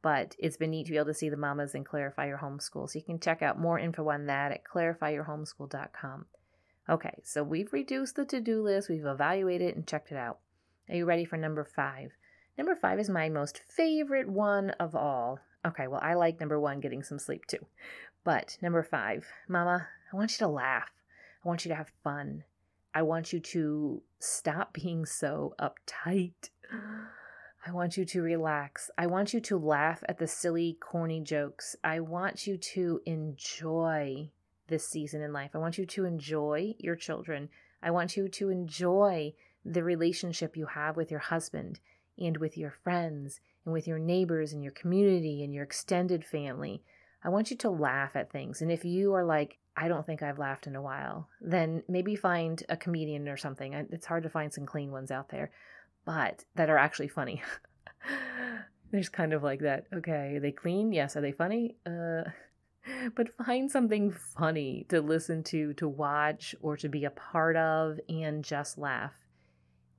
but 0.02 0.34
it's 0.38 0.56
been 0.56 0.70
neat 0.70 0.86
to 0.86 0.92
be 0.92 0.98
able 0.98 1.06
to 1.06 1.14
see 1.14 1.28
the 1.28 1.36
mamas 1.36 1.74
and 1.74 1.86
Clarify 1.86 2.26
Your 2.26 2.38
Homeschool. 2.38 2.90
So 2.90 2.98
you 2.98 3.04
can 3.04 3.20
check 3.20 3.42
out 3.42 3.58
more 3.58 3.78
info 3.78 4.10
on 4.10 4.26
that 4.26 4.52
at 4.52 4.64
clarifyyourhomeschool.com. 4.64 6.26
Okay, 6.88 7.22
so 7.22 7.44
we've 7.44 7.72
reduced 7.72 8.16
the 8.16 8.24
to 8.24 8.40
do 8.40 8.60
list, 8.60 8.88
we've 8.88 9.04
evaluated 9.04 9.76
and 9.76 9.86
checked 9.86 10.10
it 10.10 10.16
out. 10.16 10.38
Are 10.88 10.96
you 10.96 11.04
ready 11.04 11.24
for 11.24 11.36
number 11.36 11.64
five? 11.64 12.12
Number 12.58 12.74
five 12.74 12.98
is 12.98 13.08
my 13.08 13.28
most 13.28 13.60
favorite 13.68 14.28
one 14.28 14.70
of 14.70 14.96
all. 14.96 15.38
Okay, 15.64 15.86
well, 15.86 16.00
I 16.02 16.14
like 16.14 16.40
number 16.40 16.58
one, 16.58 16.80
getting 16.80 17.04
some 17.04 17.20
sleep 17.20 17.46
too. 17.46 17.64
But 18.24 18.58
number 18.60 18.82
five, 18.82 19.26
Mama, 19.48 19.86
I 20.12 20.16
want 20.16 20.32
you 20.32 20.38
to 20.38 20.48
laugh. 20.48 20.90
I 21.44 21.48
want 21.48 21.64
you 21.64 21.68
to 21.70 21.76
have 21.76 21.92
fun. 22.02 22.44
I 22.94 23.02
want 23.02 23.32
you 23.32 23.40
to 23.40 24.02
stop 24.18 24.72
being 24.82 25.06
so 25.06 25.54
uptight. 25.60 26.50
I 27.64 27.70
want 27.70 27.96
you 27.96 28.04
to 28.04 28.22
relax. 28.22 28.90
I 28.98 29.06
want 29.06 29.32
you 29.32 29.40
to 29.40 29.56
laugh 29.56 30.02
at 30.08 30.18
the 30.18 30.26
silly, 30.26 30.76
corny 30.80 31.20
jokes. 31.20 31.76
I 31.84 32.00
want 32.00 32.46
you 32.46 32.56
to 32.56 33.00
enjoy 33.06 34.30
this 34.72 34.88
season 34.88 35.20
in 35.20 35.32
life. 35.32 35.50
I 35.54 35.58
want 35.58 35.76
you 35.76 35.84
to 35.84 36.06
enjoy 36.06 36.74
your 36.78 36.96
children. 36.96 37.50
I 37.82 37.90
want 37.90 38.16
you 38.16 38.26
to 38.28 38.48
enjoy 38.48 39.34
the 39.64 39.84
relationship 39.84 40.56
you 40.56 40.66
have 40.66 40.96
with 40.96 41.10
your 41.10 41.20
husband 41.20 41.78
and 42.18 42.38
with 42.38 42.56
your 42.56 42.70
friends 42.82 43.40
and 43.66 43.74
with 43.74 43.86
your 43.86 43.98
neighbors 43.98 44.54
and 44.54 44.62
your 44.62 44.72
community 44.72 45.44
and 45.44 45.52
your 45.52 45.62
extended 45.62 46.24
family. 46.24 46.82
I 47.22 47.28
want 47.28 47.50
you 47.50 47.56
to 47.58 47.70
laugh 47.70 48.16
at 48.16 48.32
things. 48.32 48.62
And 48.62 48.72
if 48.72 48.82
you 48.82 49.12
are 49.14 49.24
like, 49.24 49.58
I 49.76 49.88
don't 49.88 50.06
think 50.06 50.22
I've 50.22 50.38
laughed 50.38 50.66
in 50.66 50.74
a 50.74 50.82
while, 50.82 51.28
then 51.40 51.82
maybe 51.86 52.16
find 52.16 52.62
a 52.70 52.76
comedian 52.76 53.28
or 53.28 53.36
something. 53.36 53.74
It's 53.74 54.06
hard 54.06 54.22
to 54.22 54.30
find 54.30 54.52
some 54.52 54.66
clean 54.66 54.90
ones 54.90 55.10
out 55.10 55.28
there, 55.28 55.50
but 56.06 56.44
that 56.56 56.70
are 56.70 56.78
actually 56.78 57.08
funny. 57.08 57.42
There's 58.90 59.10
kind 59.10 59.34
of 59.34 59.42
like 59.42 59.60
that. 59.60 59.86
Okay, 59.94 60.36
are 60.36 60.40
they 60.40 60.52
clean? 60.52 60.92
Yes. 60.92 61.14
Are 61.16 61.20
they 61.20 61.32
funny? 61.32 61.76
Uh, 61.86 62.24
but 63.14 63.34
find 63.34 63.70
something 63.70 64.10
funny 64.10 64.86
to 64.88 65.00
listen 65.00 65.42
to, 65.44 65.72
to 65.74 65.88
watch, 65.88 66.54
or 66.60 66.76
to 66.76 66.88
be 66.88 67.04
a 67.04 67.10
part 67.10 67.56
of, 67.56 67.98
and 68.08 68.44
just 68.44 68.78
laugh. 68.78 69.14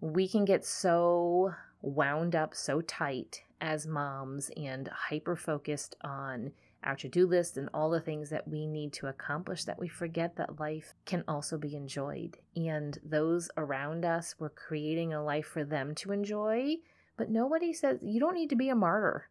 We 0.02 0.28
can 0.28 0.46
get 0.46 0.66
so 0.66 1.54
wound 1.82 2.36
up, 2.36 2.56
so 2.56 2.82
tight 2.82 3.44
as 3.62 3.88
moms, 3.88 4.50
and 4.58 4.88
hyper 4.88 5.36
focused 5.36 5.96
on 6.02 6.52
our 6.84 6.96
to 6.98 7.08
do 7.08 7.26
list 7.26 7.58
and 7.58 7.70
all 7.74 7.90
the 7.90 8.02
things 8.02 8.30
that 8.30 8.48
we 8.48 8.68
need 8.68 8.92
to 8.94 9.08
accomplish 9.08 9.64
that 9.64 9.80
we 9.80 9.88
forget 9.88 10.36
that 10.36 10.60
life 10.60 10.94
can 11.06 11.24
also 11.28 11.58
be 11.58 11.76
enjoyed. 11.76 12.38
And 12.56 12.98
those 13.04 13.50
around 13.58 14.06
us, 14.06 14.36
we're 14.38 14.50
creating 14.50 15.14
a 15.14 15.24
life 15.24 15.46
for 15.46 15.64
them 15.64 15.96
to 15.96 16.12
enjoy. 16.12 16.76
But 17.16 17.30
nobody 17.30 17.74
says 17.74 18.00
you 18.02 18.20
don't 18.20 18.36
need 18.36 18.50
to 18.50 18.56
be 18.56 18.70
a 18.70 18.76
martyr, 18.76 19.30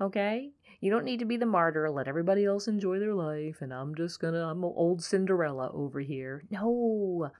okay? 0.00 0.50
You 0.80 0.90
don't 0.90 1.04
need 1.04 1.20
to 1.20 1.24
be 1.24 1.36
the 1.36 1.46
martyr, 1.46 1.90
let 1.90 2.08
everybody 2.08 2.44
else 2.44 2.68
enjoy 2.68 2.98
their 2.98 3.14
life, 3.14 3.58
and 3.60 3.72
I'm 3.72 3.94
just 3.94 4.20
gonna, 4.20 4.46
I'm 4.46 4.64
old 4.64 5.02
Cinderella 5.02 5.70
over 5.72 6.00
here. 6.00 6.44
No, 6.50 7.30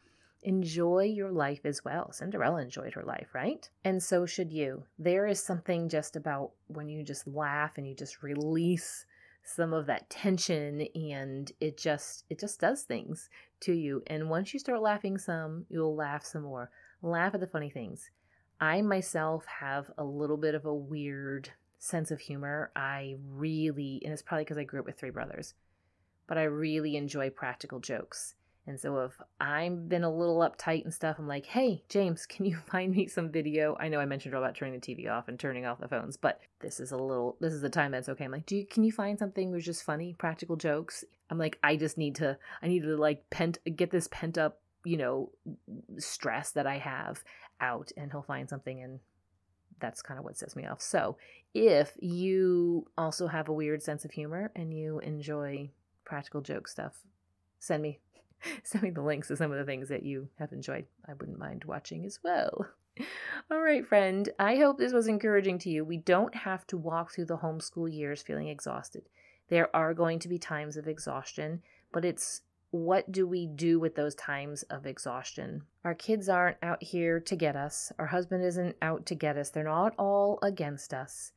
enjoy 0.42 1.05
your 1.05 1.31
life 1.31 1.61
as 1.64 1.85
well. 1.85 2.12
Cinderella 2.12 2.62
enjoyed 2.62 2.94
her 2.94 3.03
life, 3.03 3.29
right? 3.35 3.68
And 3.85 4.03
so 4.03 4.27
should 4.27 4.53
you. 4.53 4.85
There 4.99 5.27
is 5.27 5.42
something 5.42 5.88
just 5.88 6.16
about 6.16 6.53
when 6.68 6.88
you 6.88 7.03
just 7.03 7.27
laugh 7.27 7.73
and 7.77 7.87
you 7.87 7.94
just 7.94 8.23
release 8.23 9.07
some 9.44 9.73
of 9.73 9.87
that 9.87 10.09
tension 10.09 10.87
and 10.94 11.53
it 11.61 11.77
just 11.77 12.25
it 12.31 12.40
just 12.40 12.59
does 12.61 12.83
things 12.83 13.29
to 13.61 13.75
you 13.75 14.03
and 14.07 14.31
once 14.31 14.55
you 14.55 14.59
start 14.59 14.81
laughing 14.81 15.18
some 15.18 15.66
you'll 15.68 15.94
laugh 15.94 16.25
some 16.25 16.42
more 16.42 16.70
laugh 17.03 17.35
at 17.35 17.40
the 17.40 17.47
funny 17.47 17.68
things 17.68 18.11
i 18.59 18.81
myself 18.81 19.44
have 19.44 19.90
a 19.99 20.05
little 20.05 20.38
bit 20.38 20.55
of 20.55 20.64
a 20.64 20.75
weird 20.75 21.51
sense 21.85 22.11
of 22.11 22.20
humor 22.20 22.70
i 22.75 23.14
really 23.31 24.01
and 24.05 24.12
it's 24.12 24.23
probably 24.23 24.44
because 24.44 24.59
i 24.59 24.64
grew 24.64 24.81
up 24.81 24.87
with 24.87 24.99
three 24.99 25.11
brothers 25.11 25.55
but 26.27 26.38
i 26.38 26.42
really 26.42 26.97
enjoy 26.97 27.29
practical 27.31 27.81
jokes 27.81 28.35
And 28.66 28.81
so 28.81 29.01
if 29.01 29.20
I've 29.40 29.88
been 29.88 30.05
a 30.05 30.14
little 30.14 30.38
uptight 30.38 30.85
and 30.85 30.94
stuff, 30.94 31.16
I'm 31.18 31.29
like, 31.29 31.44
hey, 31.44 31.83
James, 31.88 32.25
can 32.27 32.47
you 32.47 32.57
find 32.70 32.94
me 32.94 33.07
some 33.07 33.31
video? 33.31 33.77
I 33.79 33.88
know 33.88 34.01
I 34.01 34.07
mentioned 34.07 34.35
about 34.35 34.55
turning 34.55 34.81
the 34.81 34.87
TV 34.87 35.11
off 35.11 35.29
and 35.29 35.38
turning 35.38 35.66
off 35.66 35.81
the 35.81 35.88
phones, 35.88 36.16
but 36.16 36.40
this 36.61 36.81
is 36.81 36.92
a 36.92 36.97
little, 36.97 37.37
this 37.40 37.53
is 37.53 37.61
the 37.61 37.68
time 37.68 37.92
that's 37.92 38.09
okay. 38.09 38.25
I'm 38.25 38.33
like, 38.33 38.47
do 38.47 38.57
you, 38.57 38.66
can 38.66 38.85
you 38.85 38.92
find 38.92 39.18
something 39.18 39.53
that's 39.53 39.64
just 39.64 39.85
funny, 39.85 40.14
practical 40.18 40.57
jokes? 40.57 41.05
I'm 41.31 41.38
like, 41.38 41.59
I 41.62 41.77
just 41.77 41.99
need 41.99 42.14
to, 42.16 42.38
I 42.62 42.68
need 42.68 42.83
to 42.83 42.97
like 42.97 43.29
pent, 43.31 43.59
get 43.77 43.90
this 43.90 44.09
pent 44.11 44.38
up, 44.38 44.61
you 44.85 44.97
know, 44.97 45.31
stress 45.99 46.53
that 46.53 46.66
I 46.66 46.79
have 46.79 47.23
out. 47.61 47.92
And 47.97 48.11
he'll 48.11 48.23
find 48.23 48.49
something 48.49 48.83
and 48.83 49.01
that's 49.81 50.03
kind 50.03 50.19
of 50.19 50.25
what 50.25 50.37
sets 50.37 50.57
me 50.57 50.67
off. 50.67 50.81
So, 50.81 51.17
if 51.53 51.93
you 52.01 52.87
also 52.99 53.27
have 53.29 53.49
a 53.49 53.53
weird 53.53 53.83
sense 53.83 54.05
of 54.05 54.11
humor 54.11 54.51
and 54.57 54.73
you 54.77 54.99
enjoy 55.01 55.71
practical 56.05 56.41
joke 56.41 56.69
stuff, 56.69 57.05
send 57.59 57.83
me 57.83 58.01
send 58.63 58.83
me 58.83 58.91
the 58.91 59.03
links 59.03 59.29
to 59.29 59.37
some 59.37 59.53
of 59.53 59.59
the 59.59 59.65
things 59.65 59.89
that 59.89 60.03
you 60.03 60.29
have 60.39 60.53
enjoyed. 60.53 60.87
I 61.09 61.15
wouldn't 61.15 61.39
mind 61.39 61.65
watching 61.65 62.05
as 62.05 62.19
well. 62.23 62.67
All 63.51 63.61
right, 63.61 63.87
friend. 63.87 64.29
I 64.39 64.57
hope 64.57 64.79
this 64.79 64.93
was 64.93 65.09
encouraging 65.09 65.59
to 65.61 65.71
you. 65.71 65.85
We 65.85 65.97
don't 65.97 66.35
have 66.35 66.67
to 66.69 66.77
walk 66.77 67.13
through 67.13 67.27
the 67.27 67.39
homeschool 67.39 67.93
years 67.93 68.23
feeling 68.23 68.49
exhausted. 68.49 69.09
There 69.49 69.75
are 69.75 69.95
going 69.95 70.21
to 70.21 70.29
be 70.29 70.39
times 70.39 70.77
of 70.77 70.89
exhaustion, 70.89 71.63
but 71.93 72.05
it's 72.05 72.43
what 72.75 73.13
do 73.13 73.25
we 73.25 73.47
do 73.47 73.79
with 73.79 73.95
those 73.95 74.17
times 74.17 74.65
of 74.65 74.85
exhaustion? 74.85 75.63
Our 75.85 75.95
kids 75.95 76.29
aren't 76.29 76.57
out 76.61 76.83
here 76.83 77.21
to 77.21 77.37
get 77.37 77.55
us. 77.55 77.93
Our 78.01 78.07
husband 78.07 78.45
isn't 78.45 78.75
out 78.83 79.07
to 79.07 79.15
get 79.15 79.37
us. 79.37 79.51
They're 79.51 79.63
not 79.63 79.95
all 79.97 80.41
against 80.43 80.93
us. 80.93 81.31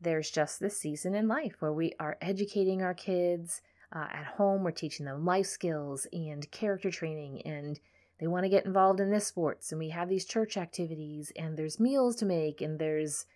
There's 0.00 0.30
just 0.30 0.60
this 0.60 0.78
season 0.78 1.14
in 1.14 1.28
life 1.28 1.56
where 1.58 1.74
we 1.74 1.92
are 2.00 2.16
educating 2.22 2.80
our 2.80 2.94
kids. 2.94 3.60
Uh, 3.94 4.06
at 4.10 4.24
home, 4.24 4.64
we're 4.64 4.70
teaching 4.70 5.04
them 5.04 5.26
life 5.26 5.44
skills 5.44 6.06
and 6.14 6.50
character 6.50 6.90
training, 6.90 7.42
and 7.42 7.78
they 8.18 8.26
want 8.26 8.44
to 8.44 8.50
get 8.50 8.64
involved 8.64 9.00
in 9.00 9.10
this 9.10 9.26
sports. 9.26 9.70
And 9.70 9.78
we 9.78 9.90
have 9.90 10.08
these 10.08 10.24
church 10.24 10.56
activities, 10.56 11.30
and 11.36 11.58
there's 11.58 11.78
meals 11.78 12.16
to 12.16 12.24
make, 12.24 12.62
and 12.62 12.78
there's 12.78 13.26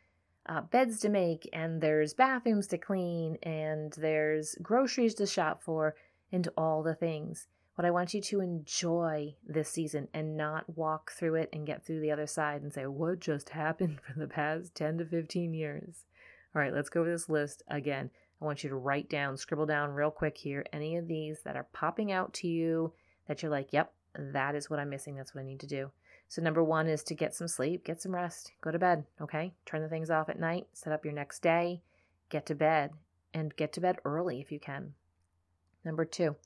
uh, 0.47 0.63
beds 0.63 0.99
to 1.01 1.11
make, 1.11 1.47
and 1.53 1.83
there's 1.83 2.15
bathrooms 2.15 2.69
to 2.69 2.79
clean, 2.79 3.37
and 3.43 3.93
there's 3.99 4.55
groceries 4.63 5.13
to 5.17 5.27
shop 5.27 5.63
for 5.63 5.95
into 6.31 6.53
all 6.57 6.83
the 6.83 6.95
things. 6.95 7.47
But 7.77 7.85
I 7.85 7.91
want 7.93 8.13
you 8.13 8.21
to 8.21 8.41
enjoy 8.41 9.37
this 9.47 9.69
season 9.69 10.09
and 10.13 10.37
not 10.37 10.77
walk 10.77 11.13
through 11.13 11.37
it 11.37 11.49
and 11.53 11.67
get 11.67 11.87
through 11.87 12.01
the 12.01 12.11
other 12.11 12.27
side 12.27 12.63
and 12.63 12.73
say, 12.73 12.87
What 12.87 13.21
just 13.21 13.49
happened 13.51 14.01
for 14.01 14.19
the 14.19 14.27
past 14.27 14.75
10 14.75 14.99
to 14.99 15.05
15 15.05 15.55
years? 15.55 16.05
All 16.55 16.61
right, 16.61 16.75
let's 16.75 16.89
go 16.89 17.03
over 17.03 17.11
this 17.11 17.29
list 17.29 17.63
again. 17.69 18.11
I 18.41 18.45
want 18.45 18.65
you 18.65 18.71
to 18.71 18.77
write 18.77 19.09
down, 19.09 19.37
scribble 19.37 19.67
down 19.67 19.91
real 19.91 20.11
quick 20.11 20.39
here 20.39 20.65
any 20.73 20.97
of 20.97 21.07
these 21.07 21.43
that 21.45 21.57
are 21.57 21.69
popping 21.73 22.11
out 22.11 22.33
to 22.35 22.49
you 22.49 22.93
that 23.27 23.43
you're 23.43 23.51
like, 23.51 23.73
Yep, 23.73 23.93
that 24.19 24.55
is 24.55 24.69
what 24.69 24.81
I'm 24.81 24.91
missing. 24.91 25.15
That's 25.15 25.35
what 25.35 25.43
I 25.43 25.47
need 25.47 25.61
to 25.61 25.67
do. 25.67 25.91
So, 26.29 26.43
number 26.43 26.63
one 26.63 26.89
is 26.89 27.03
to 27.05 27.15
get 27.15 27.35
some 27.35 27.49
sleep, 27.49 27.85
get 27.85 28.03
some 28.03 28.15
rest, 28.15 28.53
go 28.61 28.71
to 28.71 28.79
bed, 28.79 29.05
okay? 29.21 29.55
Turn 29.65 29.83
the 29.83 29.89
things 29.89 30.11
off 30.11 30.29
at 30.29 30.39
night, 30.39 30.67
set 30.73 30.93
up 30.93 31.05
your 31.05 31.15
next 31.15 31.41
day, 31.43 31.81
get 32.29 32.45
to 32.47 32.55
bed, 32.55 32.91
and 33.33 33.57
get 33.57 33.73
to 33.75 33.81
bed 33.81 33.99
early 34.05 34.41
if 34.41 34.53
you 34.53 34.61
can. 34.61 34.95
Number 35.85 36.05
two, 36.05 36.37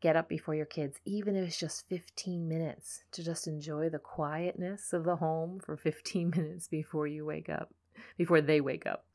get 0.00 0.16
up 0.16 0.28
before 0.28 0.54
your 0.54 0.66
kids, 0.66 0.98
even 1.04 1.36
if 1.36 1.46
it's 1.46 1.58
just 1.58 1.88
15 1.88 2.46
minutes, 2.48 3.04
to 3.12 3.22
just 3.22 3.46
enjoy 3.46 3.88
the 3.88 3.98
quietness 3.98 4.92
of 4.92 5.04
the 5.04 5.16
home 5.16 5.60
for 5.64 5.76
15 5.76 6.30
minutes 6.36 6.68
before 6.68 7.06
you 7.06 7.24
wake 7.24 7.48
up, 7.48 7.72
before 8.16 8.40
they 8.40 8.60
wake 8.60 8.86
up. 8.86 9.06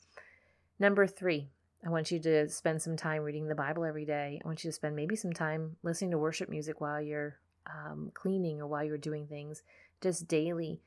Number 0.80 1.08
three, 1.08 1.50
I 1.86 1.90
want 1.90 2.12
you 2.12 2.20
to 2.20 2.50
spend 2.50 2.82
some 2.82 2.98
time 2.98 3.22
reading 3.22 3.48
the 3.48 3.56
Bible 3.56 3.86
every 3.86 4.06
day. 4.06 4.42
I 4.44 4.48
want 4.48 4.64
you 4.64 4.70
to 4.70 4.76
spend 4.76 4.96
maybe 4.96 5.16
some 5.16 5.34
time 5.34 5.78
listening 5.84 6.12
to 6.12 6.18
worship 6.18 6.50
music 6.50 6.82
while 6.82 7.02
you're 7.02 7.38
um, 7.66 8.12
cleaning 8.14 8.62
or 8.62 8.68
while 8.68 8.84
you're 8.84 8.98
doing 8.98 9.28
things. 9.28 9.64
Just 10.02 10.28
daily 10.28 10.82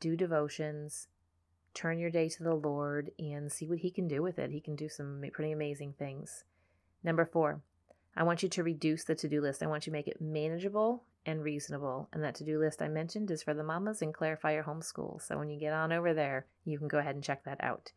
do 0.00 0.16
devotions, 0.16 1.08
turn 1.74 1.98
your 1.98 2.10
day 2.10 2.28
to 2.28 2.42
the 2.42 2.54
Lord, 2.54 3.10
and 3.18 3.50
see 3.50 3.66
what 3.66 3.78
He 3.78 3.90
can 3.90 4.08
do 4.08 4.22
with 4.22 4.38
it. 4.38 4.50
He 4.50 4.60
can 4.60 4.76
do 4.76 4.88
some 4.88 5.22
pretty 5.32 5.52
amazing 5.52 5.94
things. 5.98 6.44
Number 7.02 7.24
four, 7.24 7.60
I 8.16 8.22
want 8.22 8.42
you 8.42 8.48
to 8.48 8.62
reduce 8.62 9.04
the 9.04 9.14
to 9.16 9.28
do 9.28 9.40
list. 9.40 9.62
I 9.62 9.66
want 9.66 9.86
you 9.86 9.90
to 9.90 9.96
make 9.96 10.08
it 10.08 10.20
manageable 10.20 11.04
and 11.26 11.42
reasonable. 11.42 12.08
And 12.12 12.22
that 12.24 12.34
to 12.36 12.44
do 12.44 12.58
list 12.58 12.80
I 12.80 12.88
mentioned 12.88 13.30
is 13.30 13.42
for 13.42 13.52
the 13.52 13.64
mamas 13.64 14.00
and 14.00 14.14
Clarify 14.14 14.54
Your 14.54 14.64
Homeschool. 14.64 15.20
So 15.20 15.36
when 15.36 15.50
you 15.50 15.60
get 15.60 15.72
on 15.72 15.92
over 15.92 16.14
there, 16.14 16.46
you 16.64 16.78
can 16.78 16.88
go 16.88 16.98
ahead 16.98 17.14
and 17.14 17.24
check 17.24 17.44
that 17.44 17.62
out. 17.62 17.92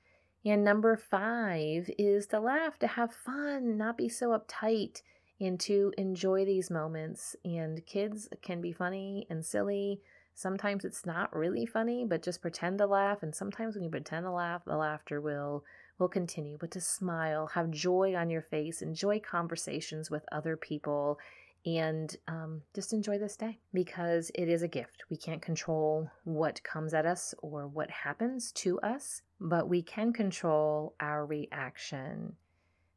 And 0.46 0.64
number 0.64 0.96
five 0.98 1.90
is 1.98 2.28
to 2.28 2.40
laugh, 2.40 2.80
to 2.80 2.88
have 2.88 3.14
fun, 3.14 3.78
not 3.78 3.98
be 3.98 4.10
so 4.10 4.30
uptight, 4.30 5.02
and 5.40 5.60
to 5.62 5.94
enjoy 5.98 6.46
these 6.46 6.70
moments. 6.70 7.36
And 7.46 7.86
kids 7.86 8.28
can 8.42 8.62
be 8.62 8.74
funny 8.74 9.26
and 9.30 9.46
silly. 9.46 10.02
Sometimes 10.34 10.86
it's 10.86 11.06
not 11.06 11.36
really 11.36 11.66
funny, 11.66 12.06
but 12.06 12.24
just 12.24 12.42
pretend 12.42 12.78
to 12.80 12.88
laugh. 12.88 13.24
And 13.24 13.36
sometimes 13.36 13.76
when 13.76 13.84
you 13.84 13.90
pretend 13.90 14.26
to 14.26 14.32
laugh, 14.32 14.64
the 14.66 14.78
laughter 14.78 15.20
will 15.20 15.64
will 16.00 16.08
continue, 16.08 16.58
but 16.58 16.72
to 16.72 16.82
smile, 16.82 17.48
have 17.48 17.70
joy 17.70 18.16
on 18.16 18.30
your 18.30 18.42
face, 18.42 18.82
enjoy 18.82 19.20
conversations 19.20 20.10
with 20.10 20.24
other 20.32 20.56
people, 20.58 21.20
and 21.66 22.16
um, 22.28 22.62
just 22.74 22.94
enjoy 22.94 23.20
this 23.20 23.36
day 23.36 23.60
because 23.74 24.32
it 24.34 24.48
is 24.48 24.64
a 24.64 24.68
gift. 24.68 25.04
We 25.10 25.18
can't 25.18 25.42
control 25.42 26.10
what 26.24 26.64
comes 26.64 26.94
at 26.94 27.06
us 27.06 27.36
or 27.40 27.68
what 27.68 27.90
happens 27.92 28.52
to 28.54 28.80
us, 28.80 29.22
but 29.42 29.68
we 29.68 29.82
can 29.82 30.14
control 30.14 30.96
our 31.02 31.26
reaction. 31.26 32.36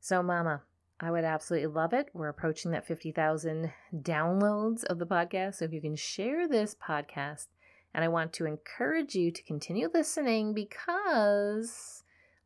So, 0.01 0.23
Mama, 0.23 0.63
I 1.01 1.11
would 1.11 1.25
absolutely 1.25 1.67
love 1.67 1.93
it. 1.93 2.09
We're 2.15 2.29
approaching 2.29 2.71
that 2.71 2.87
50,000 2.87 3.73
downloads 4.01 4.85
of 4.85 4.99
the 5.01 5.07
podcast. 5.07 5.57
So, 5.57 5.65
if 5.65 5.73
you 5.73 5.81
can 5.81 5.97
share 5.97 6.47
this 6.47 6.77
podcast, 6.77 7.47
and 7.95 8.05
I 8.05 8.09
want 8.09 8.33
to 8.35 8.47
encourage 8.47 9.15
you 9.15 9.31
to 9.33 9.43
continue 9.43 9.91
listening 9.93 10.55
because 10.55 12.02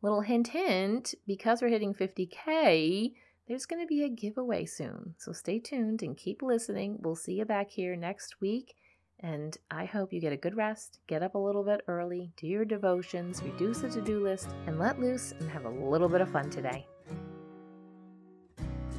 Little 0.06 0.20
hint, 0.20 0.46
hint, 0.46 1.16
because 1.26 1.60
we're 1.60 1.68
hitting 1.68 1.92
50K, 1.92 3.12
there's 3.48 3.66
going 3.66 3.82
to 3.82 3.88
be 3.88 4.04
a 4.04 4.08
giveaway 4.08 4.64
soon. 4.64 5.16
So 5.18 5.32
stay 5.32 5.58
tuned 5.58 6.00
and 6.00 6.16
keep 6.16 6.42
listening. 6.42 6.98
We'll 7.00 7.16
see 7.16 7.32
you 7.32 7.44
back 7.44 7.70
here 7.70 7.96
next 7.96 8.40
week. 8.40 8.76
And 9.18 9.56
I 9.68 9.84
hope 9.84 10.12
you 10.12 10.20
get 10.20 10.32
a 10.32 10.36
good 10.36 10.56
rest, 10.56 11.00
get 11.08 11.24
up 11.24 11.34
a 11.34 11.38
little 11.38 11.64
bit 11.64 11.80
early, 11.88 12.30
do 12.36 12.46
your 12.46 12.64
devotions, 12.64 13.42
reduce 13.42 13.80
the 13.80 13.90
to 13.90 14.00
do 14.00 14.22
list, 14.22 14.48
and 14.68 14.78
let 14.78 15.00
loose 15.00 15.32
and 15.40 15.50
have 15.50 15.64
a 15.64 15.70
little 15.70 16.08
bit 16.08 16.20
of 16.20 16.30
fun 16.30 16.50
today. 16.50 16.86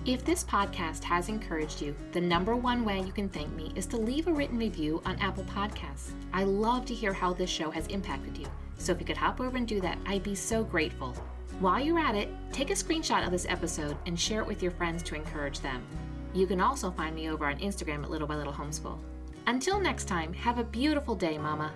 If 0.04 0.26
this 0.26 0.44
podcast 0.44 1.06
has 1.06 1.30
encouraged 1.30 1.82
you, 1.82 1.96
the 2.12 2.20
number 2.20 2.58
one 2.58 2.84
way 2.84 3.00
you 3.00 3.14
can 3.14 3.30
thank 3.30 3.54
me 3.54 3.72
is 3.78 3.86
to 3.86 3.98
leave 3.98 4.28
a 4.28 4.34
written 4.34 4.58
review 4.58 5.02
on 5.06 5.18
Apple 5.20 5.46
Podcasts. 5.46 6.12
I 6.34 6.44
love 6.44 6.84
to 6.88 6.94
hear 6.94 7.14
how 7.14 7.32
this 7.32 7.50
show 7.50 7.72
has 7.72 7.88
impacted 7.88 8.38
you. 8.38 8.48
So 8.78 8.92
if 8.92 9.00
you 9.00 9.06
could 9.06 9.18
hop 9.18 9.42
over 9.42 9.58
and 9.58 9.68
do 9.68 9.82
that, 9.82 9.98
I'd 10.06 10.24
be 10.24 10.36
so 10.36 10.64
grateful. 10.64 11.14
While 11.60 11.80
you're 11.80 12.00
at 12.00 12.16
it, 12.16 12.30
take 12.52 12.70
a 12.70 12.74
screenshot 12.74 13.26
of 13.26 13.32
this 13.32 13.48
episode 13.50 13.98
and 14.06 14.20
share 14.20 14.42
it 14.42 14.48
with 14.48 14.62
your 14.62 14.72
friends 14.72 15.02
to 15.04 15.16
encourage 15.16 15.60
them. 15.60 15.84
You 16.34 16.46
can 16.46 16.62
also 16.62 16.92
find 16.92 17.16
me 17.16 17.30
over 17.30 17.46
on 17.46 17.58
Instagram 17.58 18.04
at 18.04 18.12
Little 18.12 18.28
by 18.28 18.36
Little 18.36 18.54
Homeschool. 18.54 19.00
Until 19.48 19.80
next 19.80 20.06
time, 20.06 20.34
have 20.34 20.60
a 20.60 20.64
beautiful 20.64 21.16
day, 21.16 21.38
Mama. 21.38 21.72